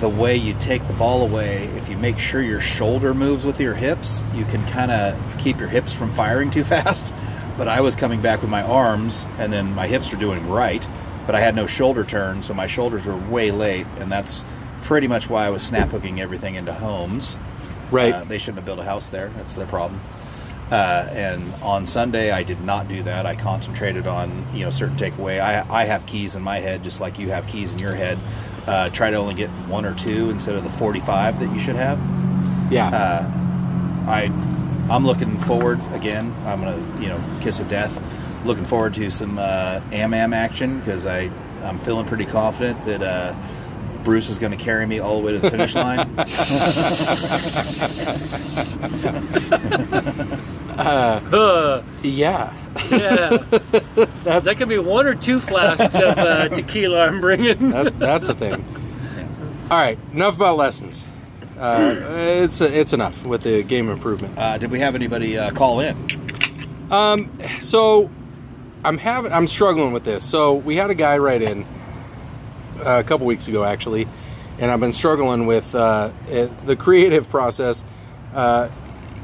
[0.00, 3.60] the way you take the ball away, if you make sure your shoulder moves with
[3.60, 7.14] your hips, you can kind of keep your hips from firing too fast.
[7.56, 10.86] But I was coming back with my arms, and then my hips were doing right,
[11.26, 14.44] but I had no shoulder turn, so my shoulders were way late, and that's
[14.82, 17.36] pretty much why I was snap hooking everything into homes.
[17.90, 18.14] right.
[18.14, 19.28] Uh, they shouldn't have built a house there.
[19.36, 20.00] That's their problem.
[20.70, 23.26] Uh, and on Sunday, I did not do that.
[23.26, 25.40] I concentrated on you know certain takeaway.
[25.40, 28.18] I I have keys in my head, just like you have keys in your head.
[28.70, 31.74] Uh, try to only get one or two instead of the forty-five that you should
[31.74, 31.98] have.
[32.70, 32.88] yeah.
[32.88, 34.30] Uh, I
[34.88, 36.32] I'm looking forward again.
[36.46, 38.00] I'm gonna you know kiss of death.
[38.44, 41.30] Looking forward to some uh, am action because I
[41.62, 43.02] I'm feeling pretty confident that.
[43.02, 43.34] Uh,
[44.02, 45.98] Bruce is going to carry me all the way to the finish line.
[50.80, 52.54] Uh, yeah.
[52.90, 53.36] yeah.
[54.24, 57.70] that could be one or two flasks of uh, tequila I'm bringing.
[57.70, 58.64] That, that's a thing.
[59.70, 61.06] All right, enough about lessons.
[61.58, 61.94] Uh,
[62.42, 64.36] it's it's enough with the game improvement.
[64.38, 65.94] Uh, did we have anybody uh, call in?
[66.90, 68.10] Um, So
[68.84, 70.24] I'm having I'm struggling with this.
[70.24, 71.64] So we had a guy write in
[72.84, 74.08] uh, a couple weeks ago actually,
[74.58, 77.84] and I've been struggling with uh, it, the creative process,
[78.34, 78.70] uh,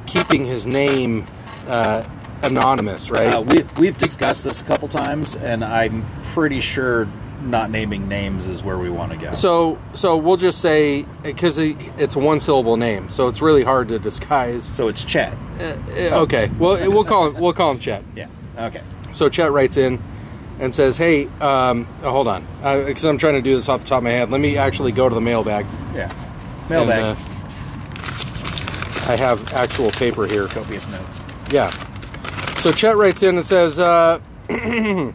[0.06, 1.26] keeping his name
[1.66, 2.08] uh,
[2.42, 3.34] anonymous, right?
[3.34, 7.08] Uh, we, we've discussed this a couple times, and I'm pretty sure
[7.42, 9.32] not naming names is where we want to go.
[9.32, 13.88] So so we'll just say because it's a one syllable name, so it's really hard
[13.88, 14.64] to disguise.
[14.64, 15.36] So it's Chet.
[15.60, 15.76] Uh,
[16.22, 18.02] okay, well we'll call him we'll call him Chet.
[18.16, 18.28] Yeah.
[18.58, 18.82] Okay.
[19.12, 20.02] So Chet writes in
[20.58, 22.46] and says, "Hey, um, oh, hold on,
[22.86, 24.30] because I'm trying to do this off the top of my head.
[24.30, 25.66] Let me actually go to the mailbag.
[25.94, 26.10] Yeah.
[26.68, 27.04] Mailbag.
[27.04, 27.32] And, uh,
[29.08, 30.48] I have actual paper here.
[30.48, 31.22] Copious notes.
[31.50, 31.70] Yeah.
[32.60, 34.18] So Chet writes in and says, uh,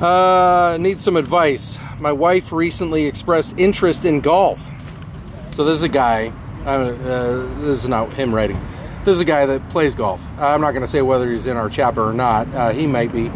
[0.00, 1.78] uh, "Need some advice.
[2.00, 4.70] My wife recently expressed interest in golf.
[5.52, 6.32] So this is a guy.
[6.64, 8.60] Uh, uh, this is not him writing.
[9.04, 10.20] This is a guy that plays golf.
[10.38, 12.46] I'm not going to say whether he's in our chapter or not.
[12.54, 13.28] Uh, he might be.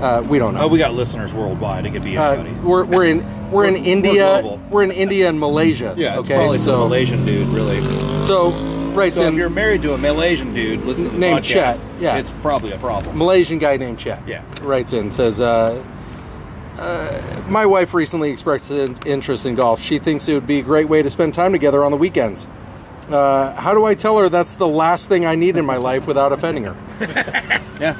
[0.00, 0.60] Uh, we don't know.
[0.62, 1.84] Oh, we got listeners worldwide.
[1.86, 2.54] It could be Uh, anybody.
[2.66, 4.58] we're, we're in we're in We're- we're India.
[4.70, 5.94] We're in India and Malaysia.
[5.96, 6.36] yeah, it's okay.
[6.36, 7.80] probably some so Malaysian dude, really.
[8.26, 8.52] so
[8.98, 11.82] writes So in if you're married to a Malaysian dude, listen to the Named podcast.
[11.82, 12.16] Chet, yeah.
[12.18, 13.16] It's probably a problem.
[13.16, 14.22] Malaysian guy named Chet.
[14.26, 14.42] Yeah.
[14.62, 15.84] Writes in says, uh,
[16.78, 19.80] uh, "My wife recently expressed an interest in golf.
[19.80, 22.46] She thinks it would be a great way to spend time together on the weekends.
[23.08, 26.06] Uh, how do I tell her that's the last thing I need in my life
[26.06, 26.76] without offending her?"
[27.78, 27.96] Yeah.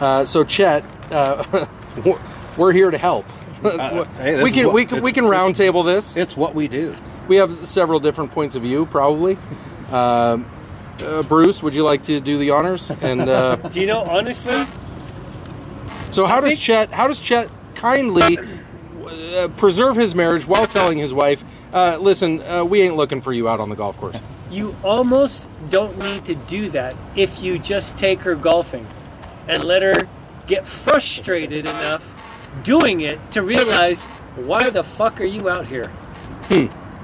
[0.00, 1.66] Uh, so Chet, uh,
[2.56, 3.26] we're here to help.
[3.62, 4.06] Uh,
[4.42, 6.16] we can we can we can roundtable this.
[6.16, 6.94] It's what we do.
[7.30, 9.38] We have several different points of view, probably.
[9.92, 10.50] Um,
[11.00, 12.90] uh, Bruce, would you like to do the honors?
[12.90, 14.66] And uh, Do you know, honestly,
[16.10, 16.92] so, how I does think- Chet?
[16.92, 22.64] How does Chet kindly uh, preserve his marriage while telling his wife, uh, "Listen, uh,
[22.64, 24.20] we ain't looking for you out on the golf course."
[24.50, 28.84] you almost don't need to do that if you just take her golfing
[29.46, 30.08] and let her
[30.48, 32.12] get frustrated enough
[32.64, 35.88] doing it to realize why the fuck are you out here?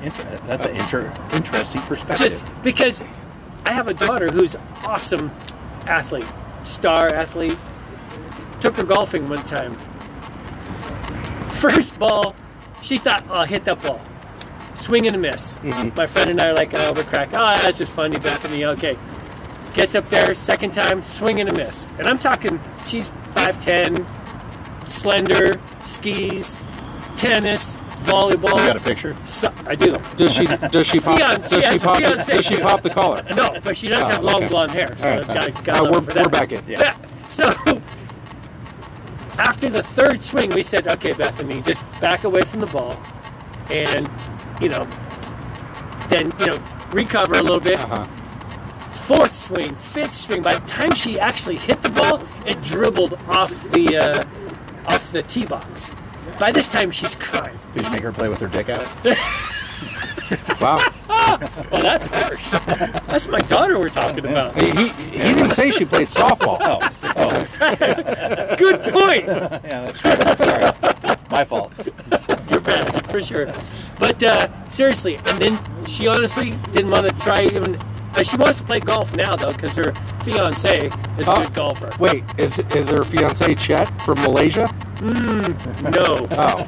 [0.02, 2.28] Inter- that's an inter- interesting perspective.
[2.28, 3.02] Just because
[3.64, 5.30] I have a daughter who's awesome
[5.86, 6.26] athlete,
[6.64, 7.56] star athlete.
[8.60, 9.74] Took her golfing one time.
[11.50, 12.34] First ball,
[12.82, 14.00] she thought, oh, I'll hit that ball.
[14.74, 15.56] Swing and a miss.
[15.58, 15.96] Mm-hmm.
[15.96, 17.30] My friend and I are like, oh, we're crack.
[17.32, 18.64] Oh, that's just funny, Bethany.
[18.64, 18.96] Okay.
[19.74, 21.86] Gets up there, second time, swing and a miss.
[21.98, 24.06] And I'm talking, she's 5'10,
[24.88, 26.56] slender, skis,
[27.16, 27.76] tennis,
[28.06, 28.58] volleyball.
[28.60, 29.16] you got a picture?
[29.26, 29.92] So- I do.
[30.16, 30.46] Does she?
[30.46, 31.18] Does she pop?
[31.18, 31.98] Fiance, does she yes, pop?
[31.98, 32.32] fiance.
[32.36, 33.22] Does she pop the collar?
[33.34, 34.48] No, but she does Oh, have long okay.
[34.48, 35.26] blonde hair, so All right.
[35.26, 36.24] gotta, gotta Uh, we're, her for that.
[36.24, 36.64] we're back in.
[36.68, 36.96] Yeah.
[37.28, 37.44] So
[39.38, 42.96] after the third swing, we said, "Okay, Bethany, just back away from the ball,
[43.70, 44.08] and
[44.60, 44.86] you know,
[46.08, 46.58] then you know,
[46.92, 48.06] recover a little bit." Uh-huh.
[49.06, 50.42] Fourth swing, fifth swing.
[50.42, 54.24] By the time she actually hit the ball, it dribbled off the uh,
[54.86, 55.90] off the tee box.
[56.38, 57.58] By this time, she's crying.
[57.74, 58.86] Did you make her play with her dick out?
[60.60, 60.80] Wow.
[61.08, 61.38] Oh,
[61.70, 62.50] that's harsh.
[63.06, 64.58] That's my daughter we're talking about.
[64.58, 66.58] He, he, he didn't say she played softball.
[66.60, 69.26] Oh, good point.
[69.66, 70.38] Yeah, that's right.
[70.38, 71.72] Sorry, my fault.
[72.50, 73.52] You're bad for sure.
[74.00, 77.78] But uh, seriously, and then she honestly didn't want to try even.
[78.16, 79.92] Uh, she wants to play golf now though, because her
[80.24, 80.86] fiance
[81.18, 81.92] is a Oh, good golfer.
[82.00, 84.68] Wait, is is her fiance Chet from Malaysia?
[85.02, 86.26] No.
[86.32, 86.66] Oh.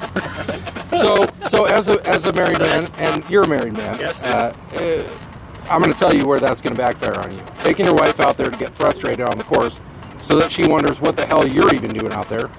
[0.98, 4.22] So so as a as a married man, and you're a married man, Yes.
[4.24, 5.08] uh, uh,
[5.70, 7.42] I'm going to tell you where that's going to backfire on you.
[7.60, 9.80] Taking your wife out there to get frustrated on the course,
[10.20, 12.50] so that she wonders what the hell you're even doing out there,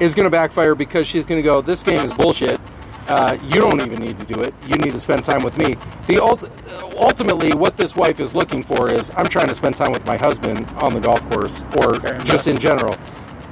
[0.00, 2.60] is going to backfire because she's going to go, "This game is bullshit.
[3.08, 4.54] Uh, you don't even need to do it.
[4.66, 5.76] You need to spend time with me."
[6.06, 6.48] The ult-
[6.96, 10.16] ultimately, what this wife is looking for is, "I'm trying to spend time with my
[10.16, 12.96] husband on the golf course, or just in general."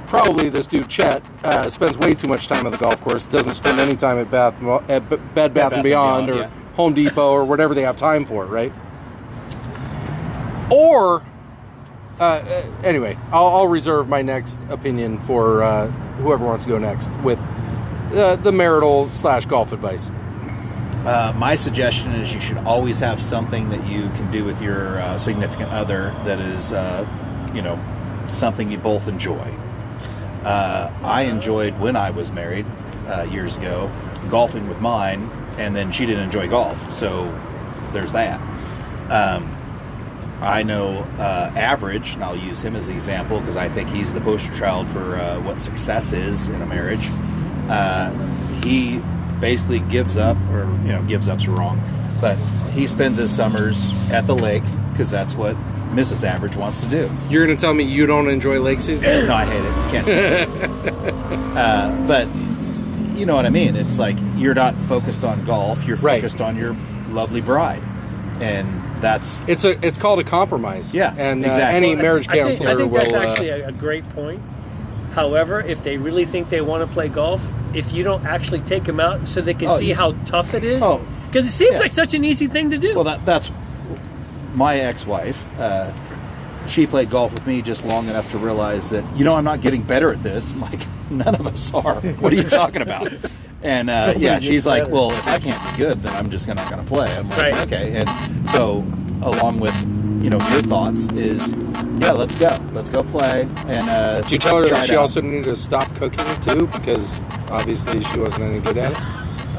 [0.07, 3.23] Probably this dude Chet uh, spends way too much time on the golf course.
[3.23, 6.49] Doesn't spend any time at Bath, at B- Bed Bath, and Beyond, or yeah.
[6.75, 8.73] Home Depot or whatever they have time for, right?
[10.69, 11.23] Or,
[12.19, 15.87] uh, uh, anyway, I'll, I'll reserve my next opinion for uh,
[16.21, 17.39] whoever wants to go next with
[18.13, 20.09] uh, the marital slash golf advice.
[21.05, 24.99] Uh, my suggestion is you should always have something that you can do with your
[24.99, 27.07] uh, significant other that is, uh,
[27.55, 27.79] you know,
[28.29, 29.51] something you both enjoy.
[30.43, 32.65] Uh, I enjoyed when I was married
[33.07, 33.91] uh, years ago
[34.29, 37.25] golfing with mine, and then she didn't enjoy golf, so
[37.93, 38.39] there's that.
[39.09, 39.57] Um,
[40.41, 44.13] I know uh, average, and I'll use him as an example because I think he's
[44.13, 47.09] the poster child for uh, what success is in a marriage.
[47.69, 48.11] Uh,
[48.63, 48.99] he
[49.39, 51.81] basically gives up, or you know, gives up's wrong,
[52.19, 52.37] but
[52.73, 55.55] he spends his summers at the lake because that's what
[55.93, 56.23] Mrs.
[56.23, 57.11] Average wants to do.
[57.29, 59.25] You're going to tell me you don't enjoy lake season?
[59.27, 59.91] No, I hate it.
[59.91, 61.13] Can't say it.
[61.57, 62.27] uh, but
[63.17, 63.75] you know what I mean.
[63.75, 65.83] It's like you're not focused on golf.
[65.85, 66.21] You're Right.
[66.21, 66.75] focused on your
[67.09, 67.83] lovely bride,
[68.39, 68.67] and
[69.01, 70.93] that's It's a it's called a compromise.
[70.93, 71.75] Yeah, and uh, exactly.
[71.77, 72.99] any marriage I think, counselor I think will.
[73.01, 74.41] that's uh, actually a, a great point.
[75.13, 78.83] However, if they really think they want to play golf, if you don't actually take
[78.85, 79.95] them out so they can Oh, see yeah.
[79.95, 81.01] how tough it is, Oh.
[81.27, 81.79] because it seems Yeah.
[81.79, 82.95] like such an easy thing to do.
[82.95, 83.03] well.
[83.03, 83.51] That that's
[84.55, 85.43] my ex-wife.
[85.59, 85.91] Uh,
[86.67, 89.61] she played golf with me just long enough to realize that you know I'm not
[89.61, 90.51] getting better at this.
[90.53, 91.95] I'm like none of us are.
[91.95, 93.11] What are you talking about?
[93.63, 94.95] And uh, yeah, gets she's like, better.
[94.95, 97.15] well, if I can't be good, then I'm just not going to play.
[97.15, 97.53] I'm like, Right.
[97.71, 97.93] okay.
[97.95, 98.83] And so,
[99.21, 99.75] along with
[100.21, 101.53] you know your thoughts is,
[101.99, 103.41] yeah, let's go, let's go play.
[103.67, 104.99] And uh, Did you tell her that she out.
[105.01, 106.67] also needed to stop cooking too?
[106.67, 107.19] Because
[107.49, 108.97] obviously she wasn't any good at it.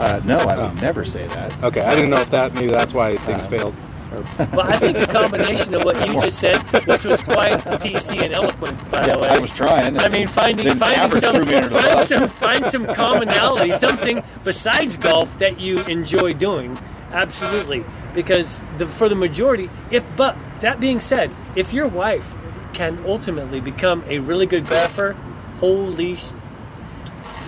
[0.00, 0.80] Uh, no, I would Oh.
[0.80, 1.62] never say that.
[1.64, 3.74] Okay, I didn't know if that maybe that's why things Uh, failed.
[4.12, 6.56] Or- But I think the combination of what you just said,
[6.86, 9.28] which was quite PC and eloquent, by the way.
[9.28, 9.98] I was trying.
[9.98, 14.22] I mean, finding finding some, threw me under the find some find some commonality, something
[14.44, 16.78] besides golf that you enjoy doing.
[17.10, 17.84] Absolutely,
[18.14, 22.34] because the, for the majority, if but that being said, if your wife
[22.72, 25.12] can ultimately become a really good golfer,
[25.60, 26.30] holy, sh-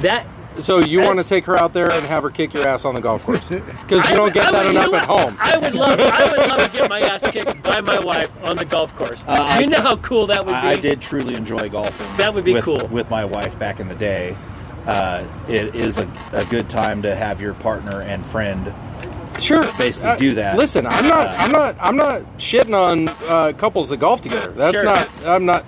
[0.00, 0.26] that
[0.58, 2.94] So you want to take her out there and have her kick your ass on
[2.94, 3.48] the golf course
[3.82, 5.36] because you don't would- get I that enough at home.
[5.40, 8.56] I would love I would love to get my ass kicked by my wife on
[8.56, 9.24] the golf course.
[9.26, 10.56] Uh, you I- know how cool that would be.
[10.56, 12.16] I, I did truly enjoy golfing.
[12.18, 12.86] That would be with, cool.
[12.88, 14.36] with my wife back in the day.
[14.86, 18.72] Uh, it is a, a good time to have your partner and friend.
[19.38, 20.56] Sure, basically Uh, do that.
[20.56, 24.52] Listen, I'm not, I'm not, I'm not shitting on uh, couples that golf together.
[24.52, 24.84] That's Sure.
[24.84, 25.08] not.
[25.26, 25.64] I'm not.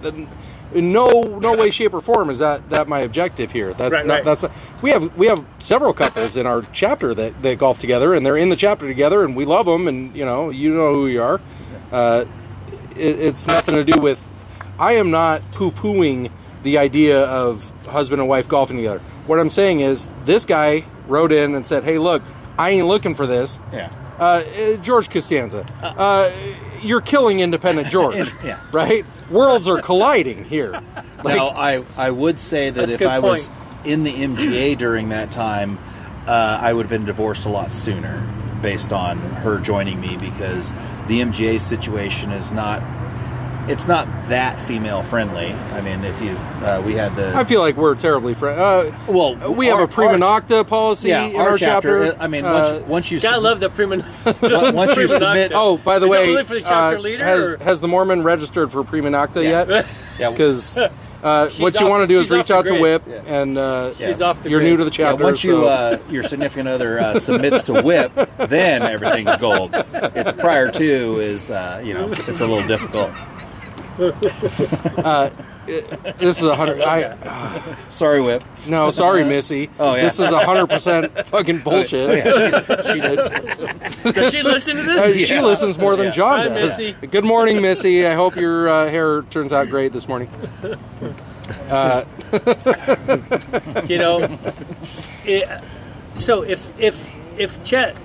[0.74, 3.72] In no, no way, shape, or form is that that my objective here.
[3.72, 4.14] That's Right, not.
[4.14, 4.24] right.
[4.24, 4.42] That's.
[4.42, 4.52] Not,
[4.82, 8.36] we have we have several couples in our chapter that that golf together, and they're
[8.36, 11.22] in the chapter together, and we love them, and you know, you know who you
[11.22, 11.40] are.
[11.92, 12.24] Uh,
[12.96, 14.26] it, it's nothing to do with.
[14.78, 16.30] I am not poo pooing
[16.62, 19.00] the idea of husband and wife golfing together.
[19.26, 22.22] What I'm saying is, this guy wrote in and said, "Hey, look,
[22.58, 23.90] I ain't looking for this." Yeah.
[24.18, 26.30] Uh, uh, George Costanza, uh,
[26.80, 28.58] you're killing independent George, Yeah.
[28.72, 29.04] right?
[29.30, 30.80] Worlds are colliding here.
[31.24, 33.50] Like, now, I, I would say that if good I was
[33.84, 35.78] in the MGA during that time,
[36.26, 38.24] uh, I would have been divorced a lot sooner
[38.62, 40.72] based on her joining me because
[41.08, 42.82] the MGA situation is not.
[43.68, 45.52] It's not that female friendly.
[45.52, 46.30] I mean, if you,
[46.64, 48.60] uh, we had the I feel like we're terribly friends.
[48.60, 52.16] Uh, well, we have our- a prima our- nocta policy yeah, in our, chapter.
[52.20, 53.96] I mean, Uh, once, once you Gotta sub- love the prima.
[54.24, 57.24] Once- once you submit- oh, by the Is way, only for the chapter uh, leader.
[57.24, 59.64] has or- has the Mormon registered for prima nocta Yeah.
[59.66, 59.86] yet?
[60.20, 60.88] yeah, Because uh,
[61.58, 62.78] what you off- want to do is reach the out to.
[62.80, 63.20] Whip, Yeah.
[63.26, 64.70] and uh, She's off the you're grid.
[64.70, 65.24] new to the Yeah, chapter.
[65.24, 69.70] once you so- uh, your significant other uh, submits to whip, then everything's gold.
[69.74, 73.10] It's prior to is uh, you know it's a little difficult.
[76.18, 76.80] this is a hundred.
[76.82, 77.16] I
[77.88, 78.42] Sorry, Whip.
[78.68, 79.70] no, sorry, Missy.
[79.78, 80.02] Oh, yeah.
[80.02, 82.06] This is a hundred percent fucking bullshit.
[82.86, 83.16] She did.
[84.14, 85.26] Does she listen to Uh, this?
[85.26, 85.42] She Yeah.
[85.42, 86.12] listens more than Yeah.
[86.12, 86.78] John Hi, does.
[86.78, 86.92] Missy.
[87.10, 88.06] Good morning, Missy.
[88.06, 90.28] I hope your uh, hair turns out great this morning.
[93.86, 94.38] you know
[95.24, 95.48] it,
[96.16, 97.96] so if if if chet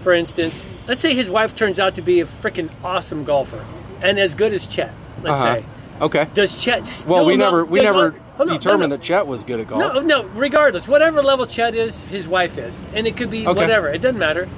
[0.00, 3.62] for instance let's say his wife turns out to be a freaking awesome golfer
[4.02, 4.92] and as good as chet
[5.22, 5.54] let's Uh-huh.
[5.54, 5.64] say
[6.00, 6.26] Okay.
[6.34, 9.02] does chet still Well, we not- never we never not- hold on, determined no, that
[9.02, 9.94] Chet was good at golf.
[9.94, 13.60] no no regardless whatever level chet is his wife is and it could be Okay.
[13.60, 14.48] whatever it doesn't matter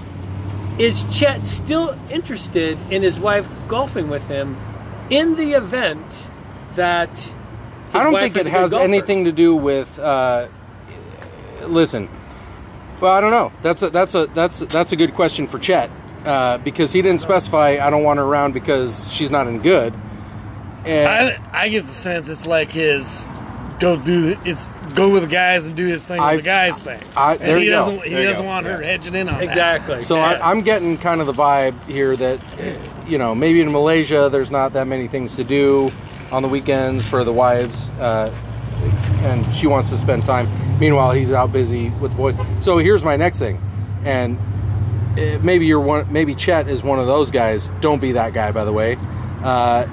[0.79, 4.57] is chet still interested in his wife golfing with him
[5.11, 6.29] in the event
[6.77, 7.33] that
[7.93, 9.99] I don't think it has anything to do with.
[9.99, 10.47] Uh,
[11.67, 12.09] listen,
[13.01, 13.53] well, I don't know.
[13.61, 15.91] That's a that's a that's that's a good question for Chet
[16.25, 17.77] uh, because he didn't specify.
[17.83, 19.93] I don't want her around because she's not in good.
[20.85, 23.26] And I, I get the sense it's like his
[23.80, 26.83] go do the, it's go with the guys and do his thing with the guys
[26.83, 27.01] thing.
[27.16, 28.49] I- and he you doesn't he There doesn't go.
[28.49, 28.89] want her Yeah.
[28.89, 29.43] hedging in on that.
[29.43, 30.39] exactly so Yeah.
[30.43, 34.28] I, I'm getting kind of the vibe here that uh, you know maybe in Malaysia
[34.30, 35.91] there's not that many things to do
[36.30, 38.30] on the weekends for the wives, uh,
[39.22, 40.49] and she wants to spend time.
[40.80, 42.37] Meanwhile, he's out busy with the boys.
[42.61, 43.61] So here's my next thing,
[44.05, 44.39] and
[45.18, 46.11] uh, maybe you're one.
[46.11, 47.68] Maybe Chet is one of those guys.
[47.83, 48.97] Don't be that guy, by the way.
[49.45, 49.85] Uh,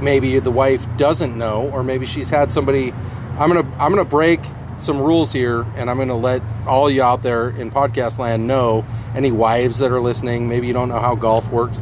[0.00, 2.92] maybe the wife doesn't know, or maybe she's had somebody.
[3.38, 4.40] I'm gonna I'm gonna break
[4.78, 8.84] some rules here, and I'm gonna let all you out there in podcast land know.
[9.14, 11.80] Any wives that are listening, maybe you don't know how golf works.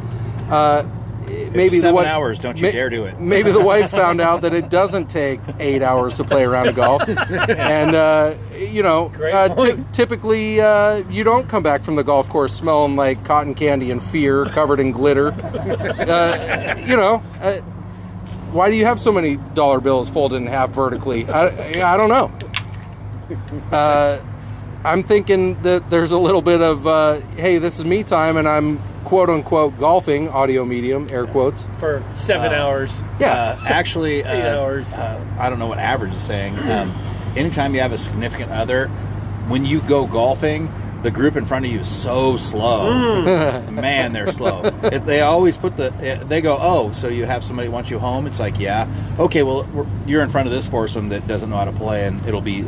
[0.49, 0.83] Uh,
[1.27, 3.19] maybe the seven wi- hours, don't you dare do it.
[3.19, 6.69] Maybe the wife found out that it doesn't take eight hours to play around a
[6.69, 11.83] round of golf, and uh, you know, uh, ty- typically uh, you don't come back
[11.83, 15.31] from the golf course smelling like cotton candy and fear, covered in glitter.
[15.31, 17.57] Uh, you know, uh,
[18.55, 21.27] why do you have so many dollar bills folded in half vertically?
[21.27, 22.31] I, I don't know.
[23.71, 24.19] Uh,
[24.85, 28.47] I'm thinking that there's a little bit of, uh, hey, this is me time, and
[28.47, 31.67] I'm quote unquote golfing, audio medium, air quotes.
[31.77, 33.33] for seven hours Yeah.
[33.33, 34.93] Uh, actually, uh, Eight hours.
[34.93, 36.57] Uh, I don't know what average is saying.
[36.59, 36.95] Um,
[37.35, 38.87] anytime you have a significant other,
[39.47, 40.67] when you go golfing,
[41.05, 43.21] the group in front of you is so slow.
[43.71, 44.63] Man, they're slow.
[44.83, 45.93] If they always put the.
[46.01, 48.25] eh, They go, oh, so you have somebody wants you home?
[48.27, 48.87] It's like, yeah.
[49.19, 52.05] Okay, well, we're, you're in front of this foursome that doesn't know how to play,
[52.07, 52.65] and it'll be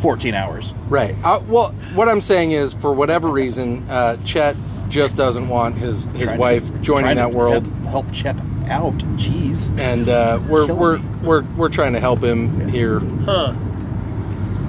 [0.00, 0.74] 14 hours.
[0.88, 1.16] Right.
[1.24, 4.54] Uh, well, what I'm saying is, for whatever reason, uh, Chet
[4.88, 8.36] just doesn't want his his Trying wife to- joining that to world, Help, help Chep
[8.68, 8.92] out.
[9.16, 9.70] Jeez.
[9.78, 11.04] and uh, we're Killing we're, me.
[11.22, 13.00] we're we're trying to help him here.
[13.00, 13.54] huh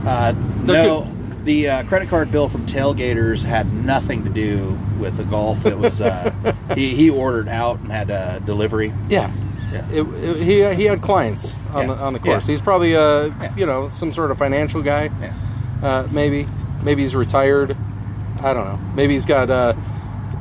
[0.06, 0.34] Uh,
[0.66, 1.08] There no,
[1.44, 5.66] the uh, credit card bill from Tailgaters had nothing to do with the golf.
[5.66, 6.32] It was uh,
[6.76, 8.94] he, he ordered out and had uh, delivery.
[9.10, 9.32] Yeah.
[9.72, 9.90] Yeah.
[9.92, 11.94] It, it- he he had clients on Yeah.
[11.96, 12.48] the on the course.
[12.48, 12.52] Yeah.
[12.54, 13.56] He's probably a Yeah.
[13.56, 15.10] you know some sort of financial guy.
[15.22, 15.34] Yeah.
[15.82, 16.48] Uh, maybe
[16.84, 17.76] maybe he's retired.
[18.42, 18.80] I don't know.
[18.96, 19.78] Maybe he's got a,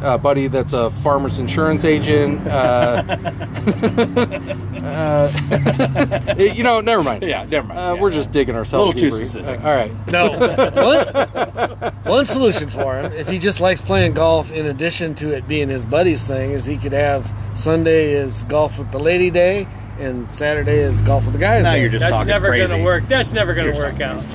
[0.02, 2.46] a buddy that's a farmer's insurance agent.
[2.46, 3.02] Uh,
[4.82, 7.22] uh, you know, never mind.
[7.22, 7.78] Yeah, never mind.
[7.78, 8.16] Uh, Yeah, we're yeah.
[8.16, 9.26] just digging ourselves A little too deeper.
[9.26, 9.60] specific.
[9.64, 9.92] Uh, all right.
[10.08, 10.30] No.
[11.80, 15.46] one, one solution for him, if he just likes playing golf in addition to it
[15.48, 19.66] being his buddy's thing, is he could have Sunday is golf with the lady day
[19.98, 21.80] and Saturday is golf with the guys Now day.
[21.82, 22.72] you're just that's talking never crazy.
[22.72, 24.26] gonna work that's never gonna You're work talking out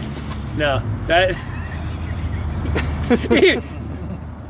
[0.55, 1.35] no that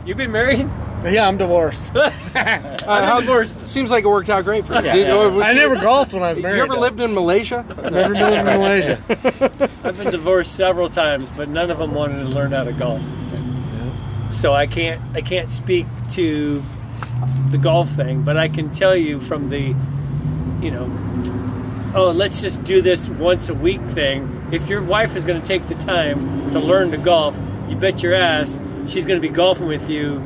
[0.05, 0.67] you've been married
[1.13, 1.91] yeah, I'm divorced.
[2.37, 3.67] Uh, how, divorced.
[3.67, 4.81] seems like it worked out great for you.
[4.81, 5.27] Yeah, Did- yeah.
[5.27, 6.53] was I you- never golfed when I was married.
[6.55, 6.71] You married.
[6.71, 6.81] ever though.
[6.81, 7.65] lived in Malaysia?
[7.91, 9.01] Never lived in Malaysia.
[9.83, 13.01] I've been divorced several times, but none of them wanted to learn how to golf.
[14.31, 16.63] So I can't I can't speak to
[17.51, 19.75] the golf thing, but I can tell you from the,
[20.61, 24.47] you know, oh let's just do this once a week thing.
[24.51, 27.37] If your wife is going to take the time to learn to golf,
[27.67, 30.19] you bet your ass she's going to be golfing with you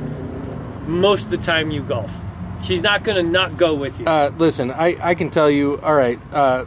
[0.88, 2.16] most of the time you golf.
[2.64, 4.06] She's not going to not go with you.
[4.06, 6.66] Uh, listen, I, I can tell you, all right, uh,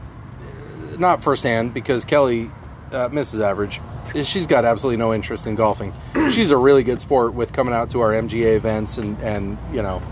[0.98, 2.50] not firsthand because Kelly,
[2.92, 3.40] uh, Mrs.
[3.40, 3.80] Average,
[4.24, 5.92] she's got absolutely no interest in golfing.
[6.32, 9.82] She's a really good sport with coming out to our MGA events and, and you
[9.82, 10.02] know,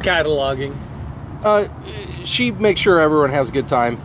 [0.00, 0.74] Cataloging.
[1.44, 1.66] uh,
[2.24, 4.00] she makes sure everyone has a good time.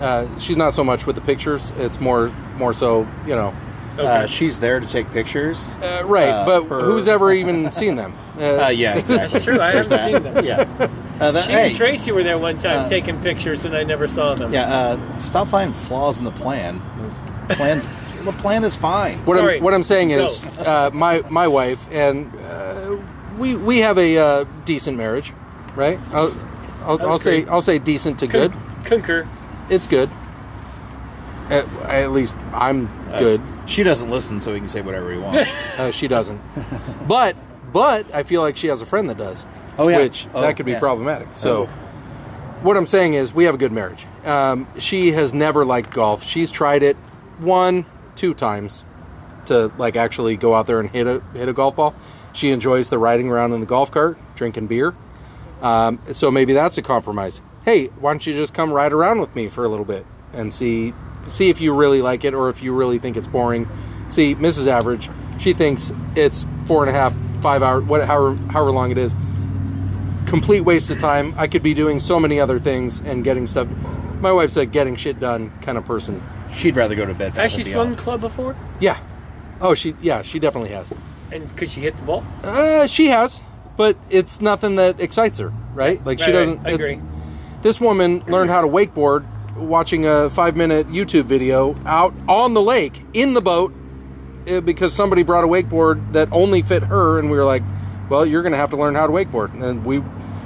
[0.00, 3.54] Uh, she's not so much with the pictures; it's more more so, you know,
[3.94, 4.06] Okay.
[4.06, 5.76] Uh, she's there to take pictures.
[5.78, 6.28] uh, right.
[6.28, 8.14] Uh, but per- who's ever even seen them?
[8.38, 9.16] Uh, yeah, exactly.
[9.38, 9.60] That's true.
[9.60, 10.24] I There's haven't that.
[10.24, 10.44] seen them.
[10.44, 10.88] Yeah.
[11.20, 13.82] Uh, that, She hey, and Tracy were there one time Uh, taking pictures, and I
[13.84, 14.52] never saw them.
[14.52, 14.72] yeah.
[14.74, 16.80] Uh, stop finding flaws in the plan.
[17.48, 17.82] The plan,
[18.24, 19.18] the plan is fine.
[19.26, 19.58] What Sorry.
[19.58, 20.62] I'm what I'm saying is, Go.
[20.62, 22.96] uh, my my wife and uh,
[23.38, 25.32] we we have a uh, decent marriage,
[25.76, 25.98] right?
[26.12, 26.34] I'll,
[26.84, 27.50] I'll, I'll say Okay.
[27.50, 28.52] I'll say decent to good.
[28.84, 29.28] Concur.
[29.68, 30.08] it's good.
[31.50, 32.86] At, at least I'm
[33.18, 33.40] good.
[33.66, 35.50] She doesn't listen, so he can say whatever he wants.
[35.78, 36.40] Uh, she doesn't.
[37.06, 37.36] but
[37.72, 39.46] but I feel like she has a friend that does.
[39.78, 39.98] Oh, yeah.
[39.98, 40.78] Which Oh, that could be yeah.
[40.78, 41.28] problematic.
[41.32, 41.66] So Oh.
[42.62, 44.06] what I'm saying is we have a good marriage.
[44.24, 46.22] Um, she has never liked golf.
[46.22, 46.96] She's tried it
[47.38, 48.84] one, two times
[49.46, 51.94] to like actually go out there and hit a hit a golf ball.
[52.32, 54.94] She enjoys the riding around in the golf cart, drinking beer.
[55.60, 57.40] Um, so maybe that's a compromise.
[57.64, 60.52] Hey, why don't you just come ride around with me for a little bit and
[60.52, 60.92] see
[61.28, 63.68] see if you really like it or if you really think it's boring.
[64.08, 64.66] See, Mrs.
[64.66, 65.08] Average,
[65.42, 69.14] she thinks it's four and a half, five hour, what, however, however long it is.
[70.26, 71.34] Complete waste of time.
[71.36, 73.68] I could be doing so many other things and getting stuff.
[74.20, 76.22] My wife's a getting shit done kind of person.
[76.56, 77.34] She'd rather go to bed.
[77.34, 78.56] Has she and swung the club before?
[78.80, 78.98] Yeah.
[79.60, 80.92] Oh, she yeah, she definitely has.
[81.32, 82.24] And could she hit the ball?
[82.42, 83.42] Uh, she has,
[83.76, 86.04] but it's nothing that excites her, right?
[86.06, 86.38] Like she Right, right.
[86.38, 86.66] doesn't.
[86.66, 87.02] I it's- agree.
[87.62, 89.24] This woman learned how to wakeboard
[89.56, 93.72] watching a five-minute YouTube video out on the lake in the boat
[94.46, 97.62] Eh, because somebody brought a wakeboard that only fit her, and we were like,
[98.08, 100.02] "Well, you're going to have to learn how to wakeboard." And we,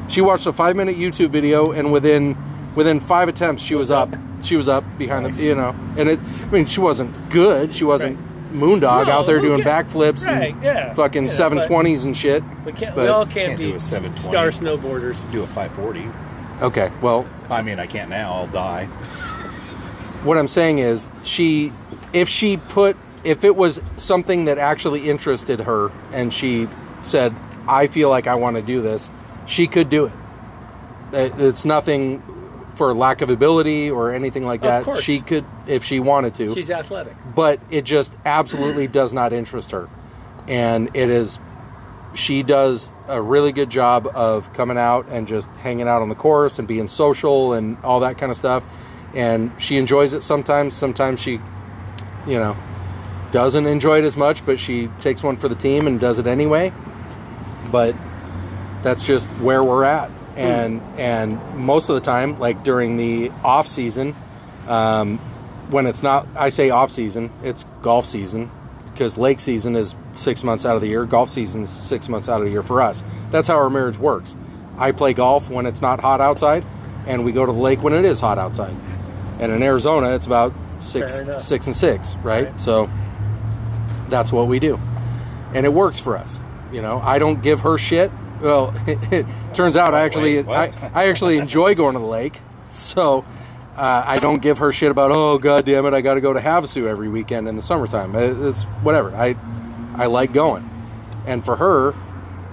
[0.08, 2.36] she watched a five-minute YouTube video, and within
[2.74, 4.14] within five attempts, she was up.
[4.42, 6.20] She was up behind the, you know, and it.
[6.20, 7.74] I mean, she wasn't good.
[7.74, 8.18] She wasn't
[8.52, 12.16] moondog No, out there doing ca- backflips Right, and yeah, fucking yeah, seven twenties and
[12.16, 12.42] shit.
[12.64, 12.94] We can't.
[12.94, 14.28] But- we all can't, Can't do be a 720.
[14.30, 15.24] star snowboarders.
[15.26, 16.08] To do a 540.
[16.62, 18.32] Okay, well, I mean, I can't now.
[18.34, 18.86] I'll die.
[20.24, 21.72] what I'm saying is she
[22.12, 22.96] if she put
[23.26, 26.68] if it was something that actually interested her and she
[27.02, 27.34] said
[27.68, 29.10] I feel like I want to do this,
[29.46, 30.12] she could do it.
[31.12, 32.22] It- It's nothing
[32.76, 34.84] for lack of ability or anything like Of that.
[34.84, 35.00] course.
[35.00, 36.54] She could if she wanted to.
[36.54, 37.14] She's athletic.
[37.34, 39.88] but it just absolutely does not interest her.
[40.46, 41.38] And it is
[42.14, 46.14] she does a really good job of coming out and just hanging out on the
[46.14, 48.64] course and being social and all that kind of stuff.
[49.14, 50.72] And she enjoys it sometimes.
[50.74, 51.32] Sometimes she,
[52.26, 52.56] you know,
[53.30, 56.26] doesn't enjoy it as much, but she takes one for the team and does it
[56.26, 56.72] anyway.
[57.70, 57.94] But
[58.82, 60.10] that's just where we're at.
[60.36, 64.14] And and most of the time, like during the off season,
[64.68, 65.18] um,
[65.70, 68.50] when it's not, I say off season, it's golf season
[68.92, 71.04] because lake season is six months out of the year.
[71.04, 73.02] Golf season is six months out of the year for us.
[73.30, 74.36] That's how our marriage works.
[74.78, 76.64] I play golf when it's not hot outside,
[77.06, 78.74] and we go to the lake when it is hot outside.
[79.38, 82.46] And in Arizona, it's about six, six and six, right?
[82.46, 82.60] Right.
[82.60, 82.90] So
[84.08, 84.78] that's what we do,
[85.54, 86.40] and it works for us.
[86.72, 88.10] You know, I don't give her shit.
[88.40, 90.48] Well, it turns out I actually Wait.
[90.54, 92.40] I, I actually enjoy going to the lake,
[92.70, 93.24] so
[93.76, 96.32] uh, I don't give her shit about oh god damn it I got to go
[96.32, 98.14] to Havasu every weekend in the summertime.
[98.14, 99.14] It- It's whatever.
[99.14, 99.36] I
[99.94, 100.68] I like going,
[101.26, 101.94] and for her,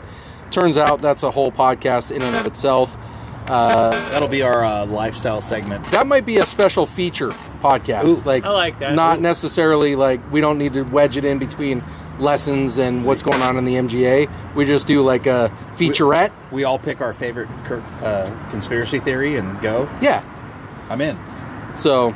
[0.52, 2.98] Turns out that's a whole podcast in and of itself.
[3.48, 5.86] That'll be our uh, lifestyle segment.
[5.92, 7.30] That might be a special feature
[7.62, 8.06] podcast.
[8.06, 8.22] Ooh.
[8.22, 8.94] like I like that.
[8.94, 9.22] Not Ooh.
[9.22, 11.84] necessarily like we don't need to wedge it in between
[12.20, 14.56] lessons and what's going on in the MGA.
[14.56, 16.32] We just do like a featurette.
[16.52, 17.50] We all pick our favorite
[18.02, 19.90] uh, conspiracy theory and go.
[20.02, 20.24] Yeah.
[20.90, 21.18] I'm in.
[21.76, 22.16] So,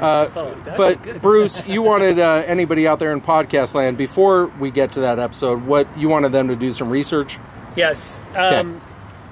[0.00, 1.22] Oh, but good.
[1.22, 5.18] Bruce, you wanted uh, anybody out there in podcast land before we get to that
[5.18, 5.64] episode.
[5.64, 7.38] What you wanted them to do some research.
[7.76, 8.20] Yes.
[8.32, 8.56] Okay.
[8.56, 8.80] Um,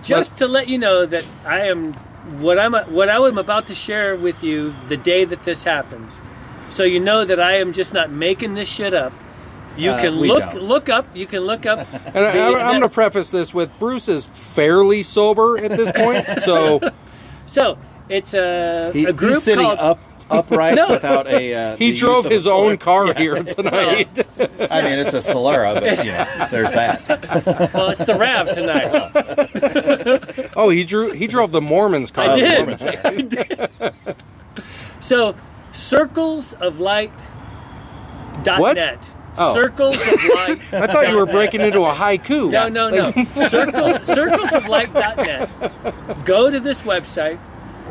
[0.02, 1.94] just to let you know that I am
[2.40, 6.20] what I'm what I am about to share with you the day that this happens.
[6.70, 9.12] So you know that I am just not making this shit up.
[9.76, 10.62] You Uh, can look don't.
[10.62, 11.06] look up.
[11.14, 11.86] You can look up.
[12.06, 15.90] And I, I'm, I'm going to preface this with Bruce is fairly sober at this
[15.92, 16.26] point.
[16.42, 16.80] So,
[17.46, 17.76] So
[18.08, 19.98] it's a, He- a group he's sitting called, up
[20.30, 20.90] upright No.
[20.90, 21.54] without a.
[21.54, 23.12] Uh, He drove his own puller.
[23.12, 24.26] car here tonight.
[24.70, 27.02] I mean, it's a Solara, but you know, there's that.
[27.74, 30.50] Well, it's the Rav tonight.
[30.56, 31.12] oh, he drew.
[31.12, 32.30] He drove the Mormons car.
[32.30, 32.58] I did.
[32.58, 32.82] Mormons.
[32.82, 33.70] I did.
[35.00, 35.34] So,
[35.72, 37.12] circles of light.
[38.42, 38.76] Dot What?
[38.76, 39.10] net.
[39.36, 39.54] Oh.
[39.54, 40.60] Circles of light.
[40.72, 42.50] I thought you were breaking into a haiku.
[42.50, 43.10] No, no, no.
[43.48, 46.24] Circle, circlesoflight.net.
[46.24, 47.38] Go to this website